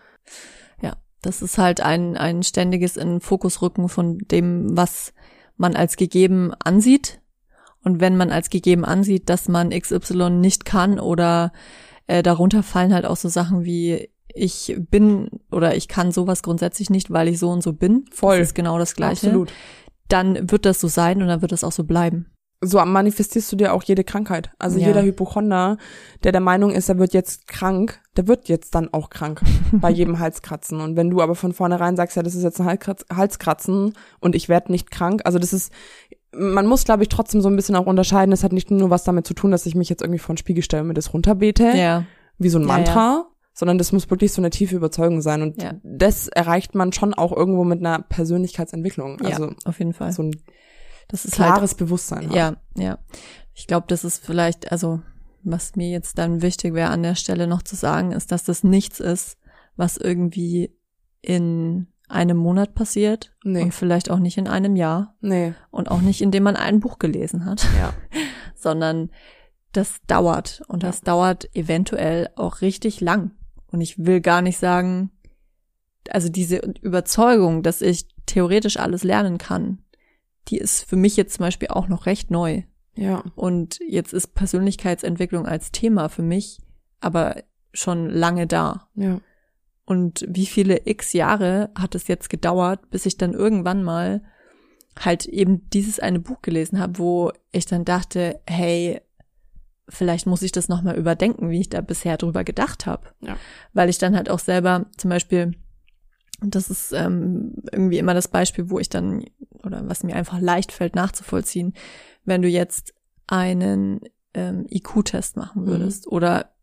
[0.83, 0.95] Ja.
[1.23, 5.13] Das ist halt ein, ein ständiges in Fokus rücken von dem, was
[5.57, 7.21] man als gegeben ansieht.
[7.85, 11.53] Und wenn man als gegeben ansieht, dass man XY nicht kann oder
[12.07, 16.91] äh, darunter fallen halt auch so Sachen wie ich bin oder ich kann sowas grundsätzlich
[16.91, 18.07] nicht, weil ich so und so bin.
[18.11, 18.39] Voll.
[18.39, 19.27] Das ist genau das Gleiche.
[19.29, 19.53] Absolut.
[20.09, 22.27] Dann wird das so sein und dann wird das auch so bleiben.
[22.61, 24.51] So manifestierst du dir auch jede Krankheit.
[24.59, 24.89] Also Ja.
[24.89, 25.77] jeder Hypochonder,
[26.25, 29.43] der der Meinung ist, er wird jetzt krank, der wird jetzt dann auch krank
[29.73, 30.81] bei jedem Halskratzen.
[30.81, 34.35] Und wenn du aber von vornherein sagst, ja, das ist jetzt ein Halskratz- Halskratzen und
[34.35, 35.73] ich werde nicht krank, also das ist,
[36.37, 38.33] man muss, glaube ich, trotzdem so ein bisschen auch unterscheiden.
[38.33, 40.39] Es hat nicht nur was damit zu tun, dass ich mich jetzt irgendwie vor den
[40.39, 42.05] Spiegel stelle und mir das runterbete, Ja.
[42.39, 45.43] wie so ein Ja, Mantra, sondern das muss wirklich so eine tiefe Überzeugung sein.
[45.43, 45.75] Und Ja.
[45.83, 49.21] das erreicht man schon auch irgendwo mit einer Persönlichkeitsentwicklung.
[49.21, 50.13] Also ja, auf jeden Fall.
[50.13, 50.33] so ein
[51.09, 52.29] das ist halt klares Bewusstsein.
[52.31, 52.35] hat.
[52.37, 52.99] Ja, ja.
[53.53, 55.01] Ich glaube, das ist vielleicht, also
[55.43, 58.65] was mir jetzt dann wichtig wäre an der Stelle noch zu sagen, ist, dass das
[58.65, 59.37] nichts ist,
[59.77, 60.75] was irgendwie
[61.21, 63.63] in einem Monat passiert Nee.
[63.63, 65.55] und vielleicht auch nicht in einem Jahr Nee.
[65.71, 67.93] und auch nicht, indem man ein Buch gelesen hat, Ja.
[68.55, 69.11] sondern
[69.73, 73.33] das dauert und das dauert eventuell auch richtig lang.
[73.73, 75.11] Und ich will gar nicht sagen,
[76.11, 79.79] also diese Überzeugung, dass ich theoretisch alles lernen kann,
[80.49, 82.63] die ist für mich jetzt zum Beispiel auch noch recht neu.
[82.95, 83.25] Ja.
[83.35, 86.61] Und jetzt ist Persönlichkeitsentwicklung als Thema für mich
[87.01, 88.89] aber schon lange da.
[88.95, 89.21] Ja.
[89.87, 94.23] Und wie viele x Jahre hat es jetzt gedauert, bis ich dann irgendwann mal
[94.99, 99.01] halt eben dieses eine Buch gelesen habe, wo ich dann dachte, hey,
[99.89, 103.09] vielleicht muss ich das nochmal überdenken, wie ich da bisher drüber gedacht habe.
[103.21, 103.37] Ja.
[103.73, 105.55] Weil ich dann halt auch selber zum Beispiel,
[106.41, 109.25] und das ist ähm, irgendwie immer das Beispiel, wo ich dann,
[109.63, 111.75] oder was mir einfach leicht fällt nachzuvollziehen,
[112.25, 112.95] wenn du jetzt
[113.27, 114.01] einen
[114.33, 115.67] ähm, IQ-Test machen Mhm.
[115.67, 116.54] würdest oder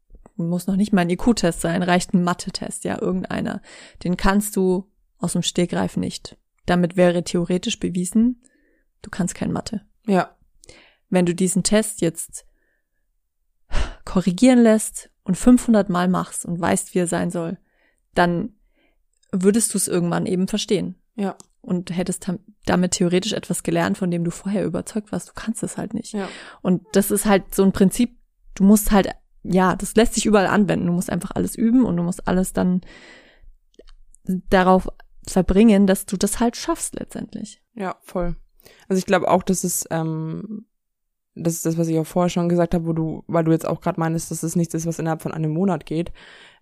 [0.49, 3.61] muss noch nicht mal ein IQ-Test sein, reicht ein Mathe-Test, ja, irgendeiner.
[4.03, 6.37] Den kannst du aus dem Stegreif nicht.
[6.65, 8.41] Damit wäre theoretisch bewiesen,
[9.01, 9.81] du kannst kein Mathe.
[10.07, 10.35] Ja.
[11.09, 12.45] Wenn du diesen Test jetzt
[14.05, 17.57] korrigieren lässt und 500 Mal machst und weißt, wie er sein soll,
[18.13, 18.53] dann
[19.31, 21.35] würdest du es irgendwann eben verstehen Ja.
[21.61, 22.29] und hättest
[22.65, 26.13] damit theoretisch etwas gelernt, von dem du vorher überzeugt warst, du kannst es halt nicht.
[26.13, 26.27] Ja.
[26.61, 28.17] Und das ist halt so ein Prinzip,
[28.55, 29.09] du musst halt,
[29.43, 30.87] ja, das lässt sich überall anwenden.
[30.87, 32.81] Du musst einfach alles üben und du musst alles dann
[34.49, 34.87] darauf
[35.27, 37.61] verbringen, dass du das halt schaffst letztendlich.
[37.73, 38.35] Ja, voll.
[38.87, 40.65] Also ich glaube auch, dass es, ähm,
[41.35, 43.67] das ist das, was ich auch vorher schon gesagt habe, wo du, weil du jetzt
[43.67, 46.11] auch gerade meinst, dass es nichts ist, was innerhalb von einem Monat geht.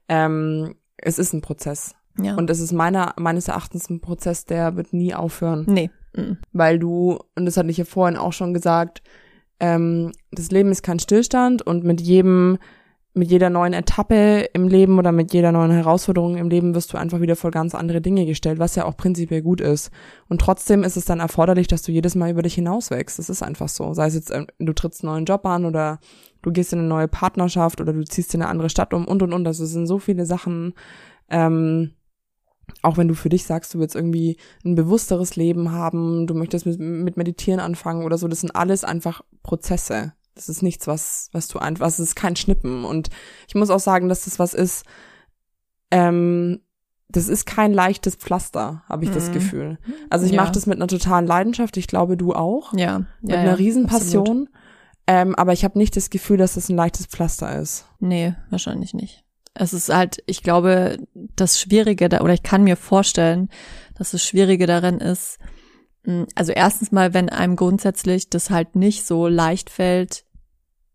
[0.08, 1.96] Ähm, es ist ein Prozess.
[2.18, 2.36] Ja.
[2.36, 5.66] Und es ist meiner, meines Erachtens ein Prozess, der wird nie aufhören.
[5.68, 5.90] nee.
[6.16, 6.38] mhm.
[6.52, 9.02] Weil du, und das hatte ich ja vorhin auch schon gesagt,
[9.60, 12.58] ähm, das Leben ist kein Stillstand und mit jedem,
[13.14, 16.98] mit jeder neuen Etappe im Leben oder mit jeder neuen Herausforderung im Leben wirst du
[16.98, 19.92] einfach wieder vor ganz andere Dinge gestellt, was ja auch prinzipiell gut ist.
[20.30, 23.20] Und trotzdem ist es dann erforderlich, dass du jedes Mal über dich hinauswächst.
[23.20, 23.94] Das ist einfach so.
[23.94, 26.00] Sei es jetzt, ähm, du trittst einen neuen Job an oder
[26.42, 29.22] du gehst in eine neue Partnerschaft oder du ziehst in eine andere Stadt um und
[29.22, 29.46] und und.
[29.46, 30.74] Also es sind so viele Sachen,
[31.30, 31.92] ähm,
[32.82, 36.66] auch wenn du für dich sagst, du willst irgendwie ein bewussteres Leben haben, du möchtest
[36.66, 40.14] mit, mit Meditieren anfangen oder so, das sind alles einfach Prozesse.
[40.36, 42.86] Das ist nichts, was, was du einfach, es ist kein Schnippen.
[42.86, 43.10] Und
[43.48, 44.86] ich muss auch sagen, dass das was ist,
[45.92, 46.62] ähm,
[47.12, 49.34] das ist kein leichtes Pflaster, habe ich das Mhm.
[49.34, 49.78] Gefühl.
[50.10, 50.42] Also ich Ja.
[50.44, 53.00] mache das mit einer totalen Leidenschaft, ich glaube du auch, Ja.
[53.22, 54.22] mit ja, einer ja, Riesenpassion.
[54.22, 54.50] absolut.
[55.08, 57.86] Ähm, aber ich habe nicht das Gefühl, dass das ein leichtes Pflaster ist.
[58.00, 59.26] Nee, wahrscheinlich nicht.
[59.62, 60.98] Es ist halt, ich glaube,
[61.36, 63.50] das Schwierige da, oder ich kann mir vorstellen,
[63.96, 65.38] dass das Schwierige darin ist,
[66.04, 70.24] mh, also erstens mal, wenn einem grundsätzlich das halt nicht so leicht fällt,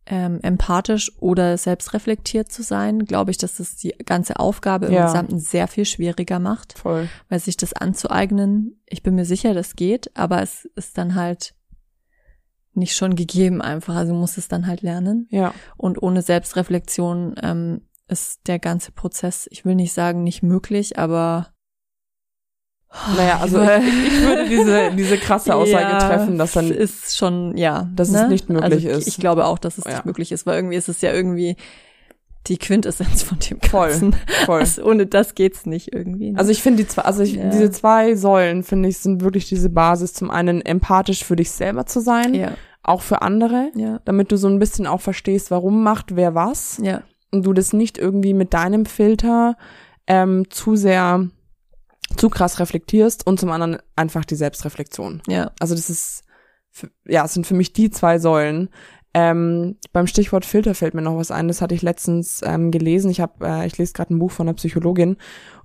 [0.07, 5.07] ähm, empathisch oder selbstreflektiert zu sein, glaube ich, dass das die ganze Aufgabe im Ja.
[5.07, 7.09] Gesamten sehr viel schwieriger macht, Voll.
[7.29, 11.55] weil sich das anzueignen, ich bin mir sicher, das geht, aber es ist dann halt
[12.74, 15.27] nicht schon gegeben einfach, also du musst es dann halt lernen.
[15.31, 15.55] Ja.
[15.77, 21.49] Und ohne Selbstreflexion ähm, ist der ganze Prozess, ich will nicht sagen, nicht möglich, aber
[23.17, 23.69] Naja, also ich,
[24.12, 27.88] ich würde diese, diese krasse Aussage Ja, treffen, dass dann ist schon, ja.
[27.95, 29.09] Dass es nicht möglich also ist.
[29.09, 29.93] Ich glaube auch, dass es Ja.
[29.93, 31.57] nicht möglich ist, weil irgendwie ist es ja irgendwie
[32.47, 34.14] die Quintessenz von dem Voll, Ganzen.
[34.45, 34.61] voll.
[34.61, 36.33] Also ohne das geht's nicht irgendwie.
[36.33, 36.38] ne?
[36.38, 37.49] Also ich finde die zwei, also ich, Ja.
[37.49, 40.12] diese zwei Säulen finde ich sind wirklich diese Basis.
[40.12, 44.37] Zum einen empathisch für dich selber zu sein, ja, auch für andere, ja, damit du
[44.37, 47.03] so ein bisschen auch verstehst, warum macht wer was ja,
[47.35, 49.57] und du das nicht irgendwie mit deinem Filter
[50.07, 51.29] ähm, zu sehr
[52.16, 55.23] zu krass reflektierst und zum anderen einfach die Selbstreflexion.
[55.27, 56.23] ja, Also das ist,
[56.70, 58.68] für, ja, es sind für mich die zwei Säulen.
[59.14, 61.49] Ähm, beim Stichwort Filter fällt mir noch was ein.
[61.49, 63.11] Das hatte ich letztens ähm, gelesen.
[63.11, 65.16] Ich habe, äh, ich lese gerade ein Buch von einer Psychologin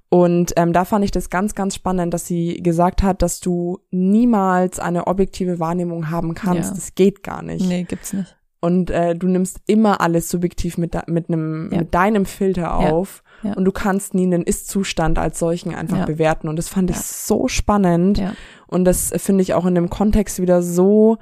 [0.09, 3.79] Und ähm, da fand ich das ganz, ganz spannend, dass sie gesagt hat, dass du
[3.91, 6.69] niemals eine objektive Wahrnehmung haben kannst.
[6.69, 6.75] Ja.
[6.75, 7.65] Das geht gar nicht.
[7.65, 8.35] Nee, gibt's nicht.
[8.61, 11.77] Und äh, du nimmst immer alles subjektiv mit, mit, einem, Ja.
[11.79, 13.23] mit deinem Filter auf.
[13.41, 13.53] Ja.
[13.53, 16.05] Und du kannst nie einen Ist-Zustand als solchen einfach Ja.
[16.05, 16.49] bewerten.
[16.49, 17.01] Und das fand ich Ja.
[17.01, 18.17] so spannend.
[18.17, 18.33] Ja.
[18.67, 21.17] Und das finde ich auch in dem Kontext wieder so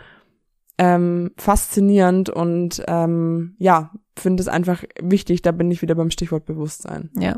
[0.79, 5.41] ähm, faszinierend und ähm, ja, finde es einfach wichtig.
[5.41, 7.09] Da bin ich wieder beim Stichwort Bewusstsein.
[7.19, 7.37] Ja.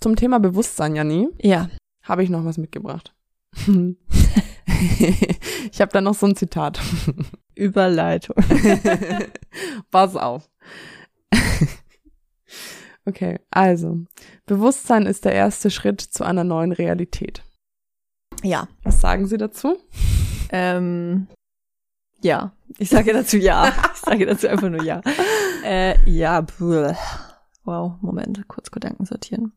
[0.00, 1.68] Zum Thema Bewusstsein, Janni, Ja.
[2.02, 3.14] habe ich noch was mitgebracht.
[3.66, 3.96] ich
[5.80, 6.80] habe da noch so ein Zitat.
[7.54, 8.36] Überleitung.
[9.90, 10.50] Pass auf.
[13.06, 13.98] okay, also,
[14.46, 17.42] Bewusstsein ist der erste Schritt zu einer neuen Realität.
[18.42, 18.68] Ja.
[18.82, 19.78] Was sagen Sie dazu?
[20.50, 21.28] Ähm,
[22.20, 22.52] ja.
[22.78, 23.72] Ich sage dazu ja.
[23.94, 25.00] Ich sage dazu einfach nur ja.
[25.64, 26.42] Äh, ja.
[26.42, 26.92] Puh.
[27.64, 29.52] Wow, Moment, kurz Gedanken sortieren.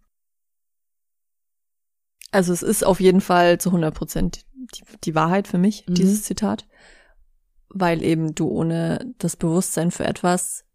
[2.31, 5.95] Also es ist auf jeden Fall zu 100 Prozent die, die Wahrheit für mich, Mhm.
[5.95, 6.65] dieses Zitat.
[7.69, 10.65] Weil eben du ohne das Bewusstsein für etwas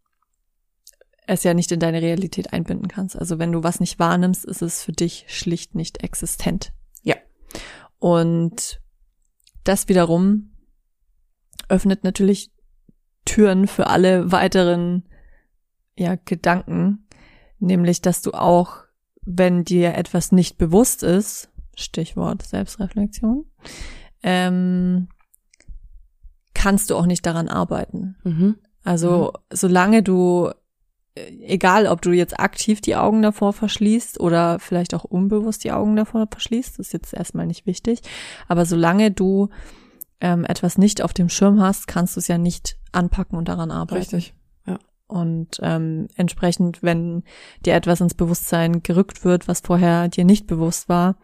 [1.27, 3.17] es ja nicht in deine Realität einbinden kannst.
[3.17, 6.73] Also wenn du was nicht wahrnimmst, ist es für dich schlicht nicht existent.
[7.01, 7.15] Ja.
[7.99, 8.81] Und
[9.63, 10.51] das wiederum
[11.69, 12.51] öffnet natürlich
[13.25, 15.07] Türen für alle weiteren
[15.95, 17.07] ja, Gedanken,
[17.59, 18.83] nämlich dass du auch,
[19.21, 23.45] wenn dir etwas nicht bewusst ist, Stichwort Selbstreflexion,
[24.21, 25.07] ähm,
[26.63, 28.15] kannst du auch nicht daran arbeiten.
[28.23, 28.55] Mhm.
[28.83, 30.49] Also solange du,
[31.15, 35.71] äh, egal ob du jetzt aktiv die Augen davor verschließt oder vielleicht auch unbewusst die
[35.71, 38.01] Augen davor verschließt, ist jetzt erstmal nicht wichtig,
[38.47, 39.49] aber solange du
[40.21, 43.71] ähm, etwas nicht auf dem Schirm hast, kannst du es ja nicht anpacken und daran
[43.71, 43.99] arbeiten.
[44.01, 44.33] Richtig.
[45.05, 47.23] Und ähm, entsprechend, wenn
[47.65, 51.17] dir etwas ins Bewusstsein gerückt wird, was vorher dir nicht bewusst war,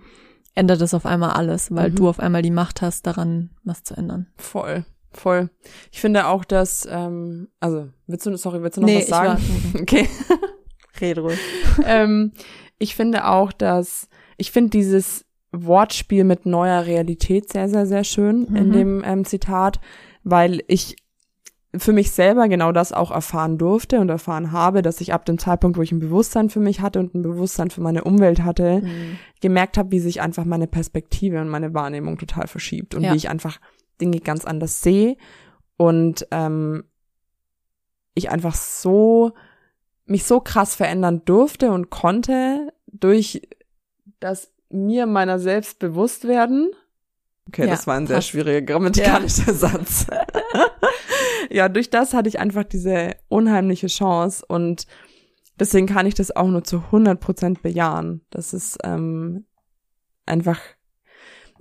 [0.53, 1.95] ändert es auf einmal alles, weil Mhm.
[1.95, 4.27] du auf einmal die Macht hast, daran was zu ändern.
[4.35, 5.49] Voll, voll.
[5.91, 9.41] Ich finde auch, dass, ähm, also, willst du, sorry, willst du noch Nee, was sagen?
[9.73, 10.07] war- okay.
[11.01, 11.39] Rede ruhig.
[11.85, 12.31] ähm,
[12.77, 18.45] ich finde auch, dass, ich finde dieses Wortspiel mit neuer Realität sehr, sehr, sehr schön
[18.55, 18.71] in Mhm.
[18.73, 19.79] dem ähm, Zitat,
[20.23, 20.95] weil ich
[21.77, 25.37] für mich selber genau das auch erfahren durfte und erfahren habe, dass ich ab dem
[25.37, 28.81] Zeitpunkt, wo ich ein Bewusstsein für mich hatte und ein Bewusstsein für meine Umwelt hatte,
[29.39, 33.13] gemerkt habe, wie sich einfach meine Perspektive und meine Wahrnehmung total verschiebt und Ja.
[33.13, 33.59] wie ich einfach
[33.99, 35.17] Dinge ganz anders sehe
[35.77, 36.83] und ähm,
[38.13, 39.33] ich einfach so
[40.05, 43.47] mich so krass verändern durfte und konnte durch
[44.19, 46.71] das mir meiner selbst bewusst werden.
[47.47, 50.07] Okay, Ja, das war ein sehr schwieriger grammatikalischer Satz.
[51.49, 54.85] ja, durch das hatte ich einfach diese unheimliche Chance und
[55.59, 58.21] deswegen kann ich das auch nur zu 100 Prozent bejahen.
[58.29, 59.45] Das ist ähm,
[60.25, 60.59] einfach.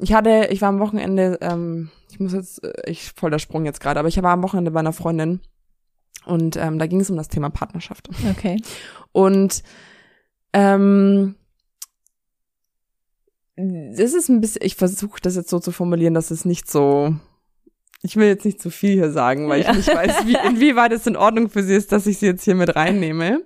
[0.01, 3.65] Ich hatte, ich war am Wochenende, ähm, ich muss jetzt, äh, ich voll der Sprung
[3.65, 5.41] jetzt gerade, aber ich war am Wochenende bei einer Freundin
[6.25, 8.09] und ähm, da ging es um das Thema Partnerschaft.
[8.31, 8.61] Okay.
[9.13, 9.63] Und
[10.53, 11.35] ähm,
[13.57, 17.15] das ist ein bisschen, ich versuche das jetzt so zu formulieren, dass es nicht so,
[18.03, 19.71] ich will jetzt nicht zu viel hier sagen, weil Ja.
[19.73, 22.45] ich nicht weiß, wie, inwieweit es in Ordnung für sie ist, dass ich sie jetzt
[22.45, 23.41] hier mit reinnehme.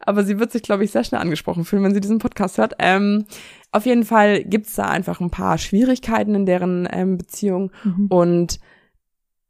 [0.00, 2.74] Aber sie wird sich, glaube ich, sehr schnell angesprochen fühlen, wenn sie diesen Podcast hört.
[2.80, 3.26] Ähm,
[3.74, 8.06] auf jeden Fall gibt's da einfach ein paar Schwierigkeiten in deren ähm, Beziehung Mhm.
[8.08, 8.60] und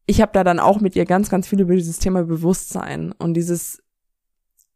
[0.06, 3.34] ich habe da dann auch mit ihr ganz, ganz viel über dieses Thema Bewusstsein und
[3.34, 3.82] dieses,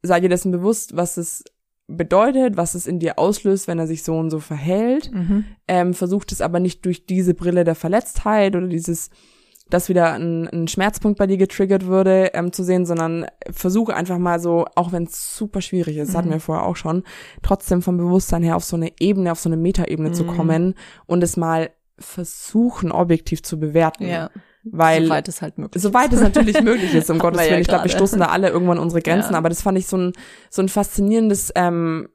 [0.02, 1.44] sei dir dessen bewusst, was es
[1.86, 5.10] bedeutet, was es in dir auslöst, wenn er sich so und so verhält.
[5.12, 5.44] Mhm.
[5.66, 9.10] Ähm, versucht es aber nicht durch diese Brille der Verletztheit oder dieses,
[9.70, 14.18] dass wieder ein, ein Schmerzpunkt bei dir getriggert würde, ähm, zu sehen, sondern versuche einfach
[14.18, 16.32] mal so, auch wenn es super schwierig ist, das hatten Mhm.
[16.34, 17.02] wir vorher auch schon,
[17.42, 20.28] trotzdem vom Bewusstsein her auf so eine Ebene, auf so eine Metaebene zu Mhm.
[20.36, 20.74] kommen
[21.06, 24.06] und es mal versuchen, objektiv zu bewerten.
[24.06, 24.30] Ja.
[24.64, 27.62] Weil Soweit es halt möglich Soweit es natürlich möglich ist, um Gottes wir ja Willen.
[27.62, 29.38] Ich glaube, wir stoßen da alle irgendwann unsere Grenzen, Ja.
[29.38, 30.12] aber das fand ich so ein,
[30.50, 32.08] so ein faszinierendes ähm,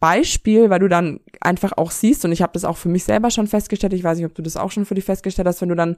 [0.00, 3.30] Beispiel, weil du dann einfach auch siehst, und ich habe das auch für mich selber
[3.30, 5.68] schon festgestellt, ich weiß nicht, ob du das auch schon für dich festgestellt hast, wenn
[5.68, 5.96] du dann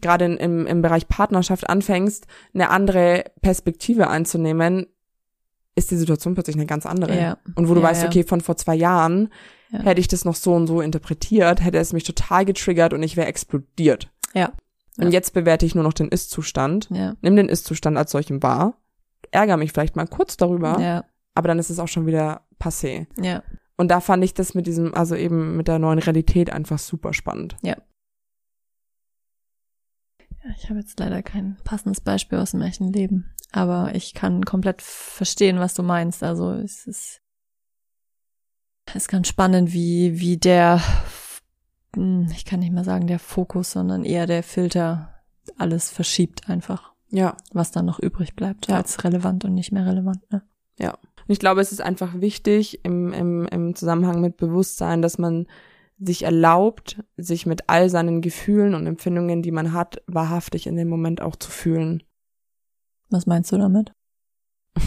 [0.00, 4.86] gerade in- im, im Bereich Partnerschaft anfängst, eine andere Perspektive einzunehmen,
[5.74, 7.18] ist die Situation plötzlich eine ganz andere.
[7.20, 7.38] Ja.
[7.54, 8.08] Und wo du Ja, weißt, ja.
[8.08, 9.28] okay, von vor zwei Jahren
[9.70, 9.80] Ja.
[9.80, 13.16] hätte ich das noch so und so interpretiert, hätte es mich total getriggert und ich
[13.16, 14.10] wäre explodiert.
[14.34, 14.52] Ja.
[14.98, 17.14] Und jetzt bewerte ich nur noch den Ist-Zustand, Ja.
[17.20, 18.74] nimm den Ist-Zustand als solchen wahr,
[19.30, 21.04] ärgere mich vielleicht mal kurz darüber, Ja.
[21.34, 23.06] aber dann ist es auch schon wieder passé.
[23.20, 23.42] Ja.
[23.76, 27.12] Und da fand ich das mit diesem, also eben mit der neuen Realität einfach super
[27.12, 27.56] spannend.
[27.62, 27.76] Ja,
[30.56, 34.82] Ich habe jetzt leider kein passendes Beispiel aus dem echten Leben, aber ich kann komplett
[34.82, 36.22] verstehen, was du meinst.
[36.22, 37.20] Also es ist
[38.94, 40.80] ist ganz spannend, wie, wie der,
[41.94, 45.12] hm, ich kann nicht mal sagen der Fokus, sondern eher der Filter
[45.58, 46.92] alles verschiebt einfach.
[47.10, 47.36] Ja.
[47.52, 48.76] Was dann noch übrig bleibt Ja.
[48.76, 50.20] als relevant und nicht mehr relevant.
[50.30, 50.42] Ne?
[50.78, 50.92] Ja.
[50.92, 55.46] Und ich glaube, es ist einfach wichtig im, im, im Zusammenhang mit Bewusstsein, dass man
[55.98, 60.88] sich erlaubt, sich mit all seinen Gefühlen und Empfindungen, die man hat, wahrhaftig in dem
[60.88, 62.02] Moment auch zu fühlen.
[63.10, 63.92] Was meinst du damit?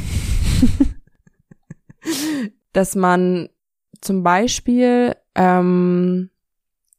[2.73, 3.49] Dass man
[4.01, 6.29] zum Beispiel ähm,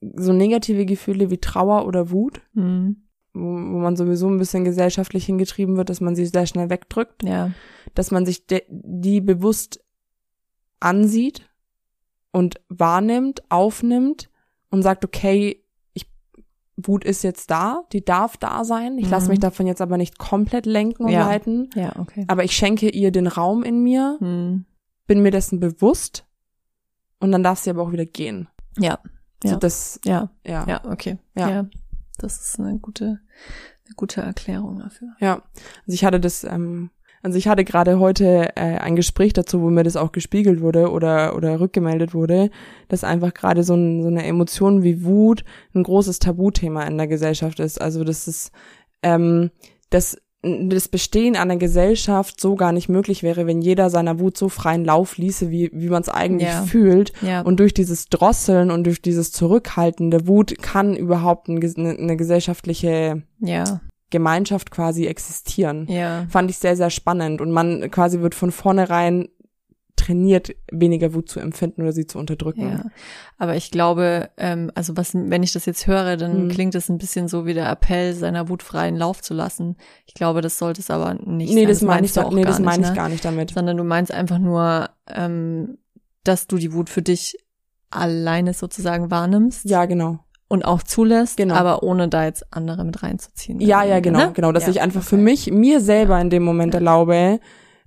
[0.01, 3.03] so negative Gefühle wie Trauer oder Wut, Hm.
[3.33, 7.53] wo, man sowieso ein bisschen gesellschaftlich hingetrieben wird, dass man sie sehr schnell wegdrückt, Ja.
[7.95, 9.85] dass man sich die bewusst
[10.81, 11.49] ansieht
[12.33, 14.31] und wahrnimmt, aufnimmt
[14.71, 15.63] und sagt, okay,
[15.95, 16.09] ich,
[16.77, 18.99] Wut ist jetzt da, die darf da sein.
[18.99, 19.31] Ich lasse Mhm.
[19.31, 21.27] mich davon jetzt aber nicht komplett lenken und Ja.
[21.27, 21.71] leiten.
[21.75, 22.25] Ja, okay.
[22.29, 24.65] Aber ich schenke ihr den Raum in mir, Hm.
[25.07, 26.25] bin mir dessen bewusst
[27.19, 28.49] und dann darf sie aber auch wieder gehen.
[28.79, 28.99] Ja.
[29.43, 29.57] So Ja.
[29.57, 30.31] das, Ja.
[30.47, 30.65] ja.
[30.69, 31.19] Ja, okay.
[31.37, 31.49] Ja.
[31.51, 31.67] Ja.
[32.19, 33.21] Das ist eine gute,
[33.87, 35.09] eine gute Erklärung dafür.
[35.21, 36.91] Ja, also ich hatte das, ähm,
[37.23, 40.91] also ich hatte gerade heute äh, ein Gespräch dazu, wo mir das auch gespiegelt wurde
[40.91, 42.51] oder oder rückgemeldet wurde,
[42.89, 47.07] dass einfach gerade so, ein, so eine Emotion wie Wut ein großes Tabuthema in der
[47.09, 47.81] Gesellschaft ist.
[47.81, 48.53] Also das ist,
[49.03, 49.51] ähm,
[49.91, 54.49] dass das Bestehen einer Gesellschaft so gar nicht möglich wäre, wenn jeder seiner Wut so
[54.49, 56.63] freien Lauf ließe, wie, wie man es eigentlich Ja.
[56.63, 57.13] fühlt.
[57.21, 57.43] Ja.
[57.43, 62.17] Und durch dieses Drosseln und durch dieses Zurückhalten der Wut kann überhaupt ein, eine, eine
[62.17, 63.83] gesellschaftliche ja.
[64.11, 65.87] Gemeinschaft quasi existieren.
[65.89, 66.27] Ja.
[66.29, 67.41] Fand ich sehr, sehr spannend.
[67.41, 69.29] Und man quasi wird von vornherein
[69.97, 72.71] trainiert, weniger Wut zu empfinden oder sie zu unterdrücken.
[72.71, 72.85] Ja,
[73.37, 76.49] aber ich glaube, ähm, also was, wenn ich das jetzt höre, dann Mhm.
[76.49, 79.77] klingt es ein bisschen so wie der Appell, seiner Wut freien Lauf zu lassen.
[80.07, 81.69] Ich glaube, das sollte es aber nicht nee, sein.
[81.69, 82.97] das meine ich, auch nee, gar das meine nicht, ich ne?
[82.97, 83.51] gar nicht damit.
[83.51, 85.77] Sondern du meinst einfach nur, ähm,
[86.25, 87.37] dass du die Wut für dich
[87.91, 90.21] alleine sozusagen wahrnimmst Ja, genau.
[90.51, 91.55] Und auch zulässt, Genau.
[91.55, 93.61] aber ohne da jetzt andere mit reinzuziehen.
[93.61, 94.33] Ja, ja, genau, ne?
[94.35, 94.51] genau.
[94.51, 95.25] Dass Ja, ich einfach für okay.
[95.25, 96.81] mich, mir selber in dem Moment Ja.
[96.81, 97.39] erlaube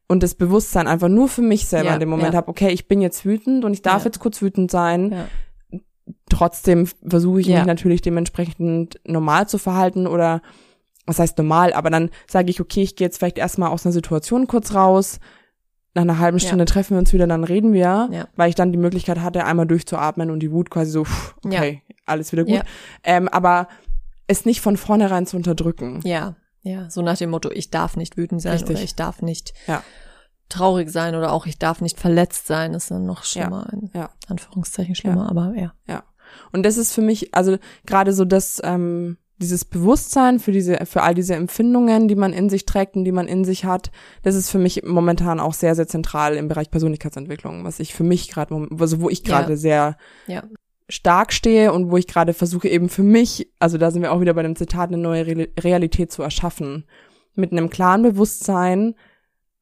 [0.08, 2.38] und das Bewusstsein einfach nur für mich selber Ja, in dem Moment ja.
[2.38, 5.26] habe, okay, ich bin jetzt wütend und ich darf jetzt kurz wütend sein.
[6.30, 10.41] Trotzdem versuche ich mich natürlich dementsprechend normal zu verhalten oder
[11.06, 13.91] was heißt normal, aber dann sage ich, okay, ich gehe jetzt vielleicht erstmal aus einer
[13.93, 15.19] Situation kurz raus.
[15.95, 16.47] Nach einer halben Ja.
[16.47, 18.27] Stunde treffen wir uns wieder, dann reden wir, Ja.
[18.36, 21.82] weil ich dann die Möglichkeit hatte, einmal durchzuatmen und die Wut quasi so, pff, okay,
[22.06, 22.56] alles wieder gut.
[22.56, 22.63] Ja.
[23.03, 23.67] Ähm, aber
[24.27, 26.01] es nicht von vornherein zu unterdrücken.
[26.03, 28.71] Ja, ja, so nach dem Motto, ich darf nicht wütend sein Richtig.
[28.75, 29.84] oder ich darf nicht Ja.
[30.49, 34.10] traurig sein oder auch ich darf nicht verletzt sein, ist dann noch schlimmer, in ja.
[34.27, 35.73] Anführungszeichen schlimmer, aber ja.
[36.51, 41.02] Und das ist für mich, also gerade so das, ähm, dieses Bewusstsein für diese, für
[41.02, 43.91] all diese Empfindungen, die man in sich trägt und die man in sich hat,
[44.22, 48.04] das ist für mich momentan auch sehr, sehr zentral im Bereich Persönlichkeitsentwicklung, was ich für
[48.04, 49.58] mich gerade, also wo ich gerade Ja.
[49.58, 50.43] sehr Ja.
[50.89, 54.22] stark stehe und wo ich gerade versuche eben für mich, also da sind wir auch
[54.22, 56.86] wieder bei dem Zitat, eine neue Re Realität zu erschaffen.
[57.36, 58.93] Mit einem klaren Bewusstsein,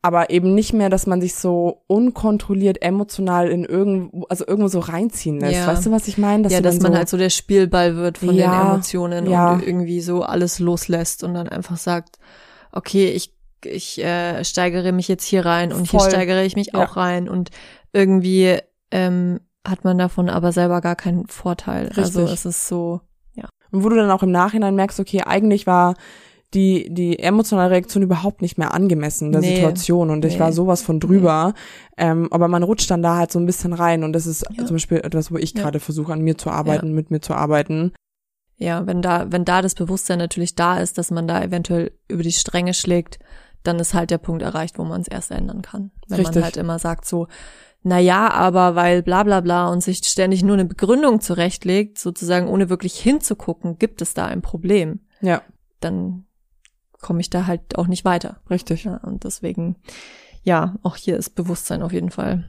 [0.03, 4.79] aber eben nicht mehr, dass man sich so unkontrolliert emotional in irgendwo, also irgendwo so
[4.79, 5.53] reinziehen lässt.
[5.53, 5.67] Ja.
[5.67, 6.47] Weißt du, was ich meine?
[6.49, 9.29] ja, du dass dann man so, halt so der Spielball wird von Ja, den Emotionen
[9.29, 9.51] ja.
[9.53, 12.17] und irgendwie so alles loslässt und dann einfach sagt,
[12.71, 13.33] okay, ich
[13.63, 16.09] ich äh, steigere mich jetzt hier rein und hier Voll.
[16.09, 16.83] steigere ich mich Ja.
[16.83, 17.51] auch rein und
[17.93, 18.57] irgendwie
[18.89, 21.91] ähm, hat man davon aber selber gar keinen Vorteil.
[21.95, 22.33] Also Richtig.
[22.39, 23.01] es ist so,
[23.73, 25.93] Und wo du dann auch im Nachhinein merkst, okay, eigentlich war
[26.53, 29.55] die, die emotionale Reaktion überhaupt nicht mehr angemessen der Nee.
[29.55, 30.39] Situation und ich Nee.
[30.39, 31.53] war sowas von drüber.
[31.97, 34.65] Ähm, aber man rutscht dann da halt so ein bisschen rein und das ist Ja.
[34.65, 35.61] zum Beispiel etwas, wo ich Ja.
[35.61, 37.93] gerade versuche, an mir zu arbeiten, mit mir zu arbeiten.
[38.57, 42.21] ja, wenn da, wenn da das Bewusstsein natürlich da ist, dass man da eventuell über
[42.21, 43.17] die Stränge schlägt,
[43.63, 45.89] dann ist halt der Punkt erreicht, wo man es erst ändern kann.
[46.07, 46.35] Wenn Richtig.
[46.35, 47.27] man halt immer sagt so,
[47.81, 52.47] na ja, aber weil bla bla bla und sich ständig nur eine Begründung zurechtlegt, sozusagen
[52.49, 55.41] ohne wirklich hinzugucken, gibt es da ein Problem, Ja,
[55.79, 56.25] dann
[57.01, 58.41] komme ich da halt auch nicht weiter.
[58.49, 58.85] richtig.
[58.85, 59.77] Ja, und deswegen,
[60.43, 62.45] ja, auch hier ist Bewusstsein auf jeden Fall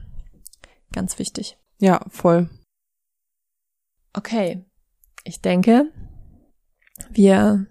[0.91, 1.57] ganz wichtig.
[1.79, 2.49] Ja, voll.
[4.13, 4.63] Okay,
[5.23, 5.91] ich denke,
[7.09, 7.65] wir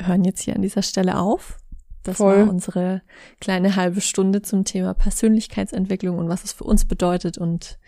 [0.00, 1.58] hören jetzt hier an dieser Stelle auf.
[2.02, 2.42] Das Voll.
[2.42, 3.02] war unsere
[3.40, 7.78] kleine halbe Stunde zum Thema Persönlichkeitsentwicklung und was es für uns bedeutet und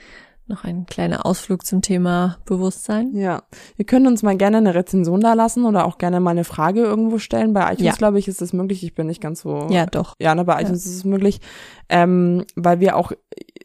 [0.49, 3.15] noch ein kleiner Ausflug zum Thema Bewusstsein.
[3.15, 3.43] Ja,
[3.77, 6.81] ihr könnt uns mal gerne eine Rezension da lassen oder auch gerne mal eine Frage
[6.83, 7.53] irgendwo stellen.
[7.53, 7.93] Bei iTunes, Ja.
[7.93, 8.83] glaube ich, ist das möglich.
[8.85, 9.67] Ich bin nicht ganz so.
[9.71, 10.15] Ja, doch.
[10.19, 11.41] Ja, ne, bei iTunes ist es möglich,
[11.89, 13.13] ähm, weil wir auch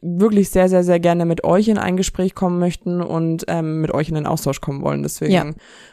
[0.02, 3.92] wirklich sehr, sehr, sehr gerne mit euch in ein Gespräch kommen möchten und ähm, mit
[3.92, 5.04] euch in den Austausch kommen wollen.
[5.04, 5.46] Deswegen Ja.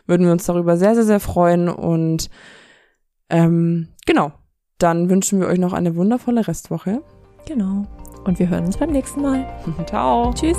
[0.06, 2.28] würden wir uns darüber sehr, sehr, sehr freuen und
[3.30, 4.32] ähm, genau,
[4.78, 7.02] dann wünschen wir euch noch eine wundervolle Restwoche.
[7.46, 7.86] Genau.
[8.24, 9.46] Und wir hören uns beim nächsten Mal.
[9.86, 10.32] Ciao.
[10.34, 10.58] Tschüss.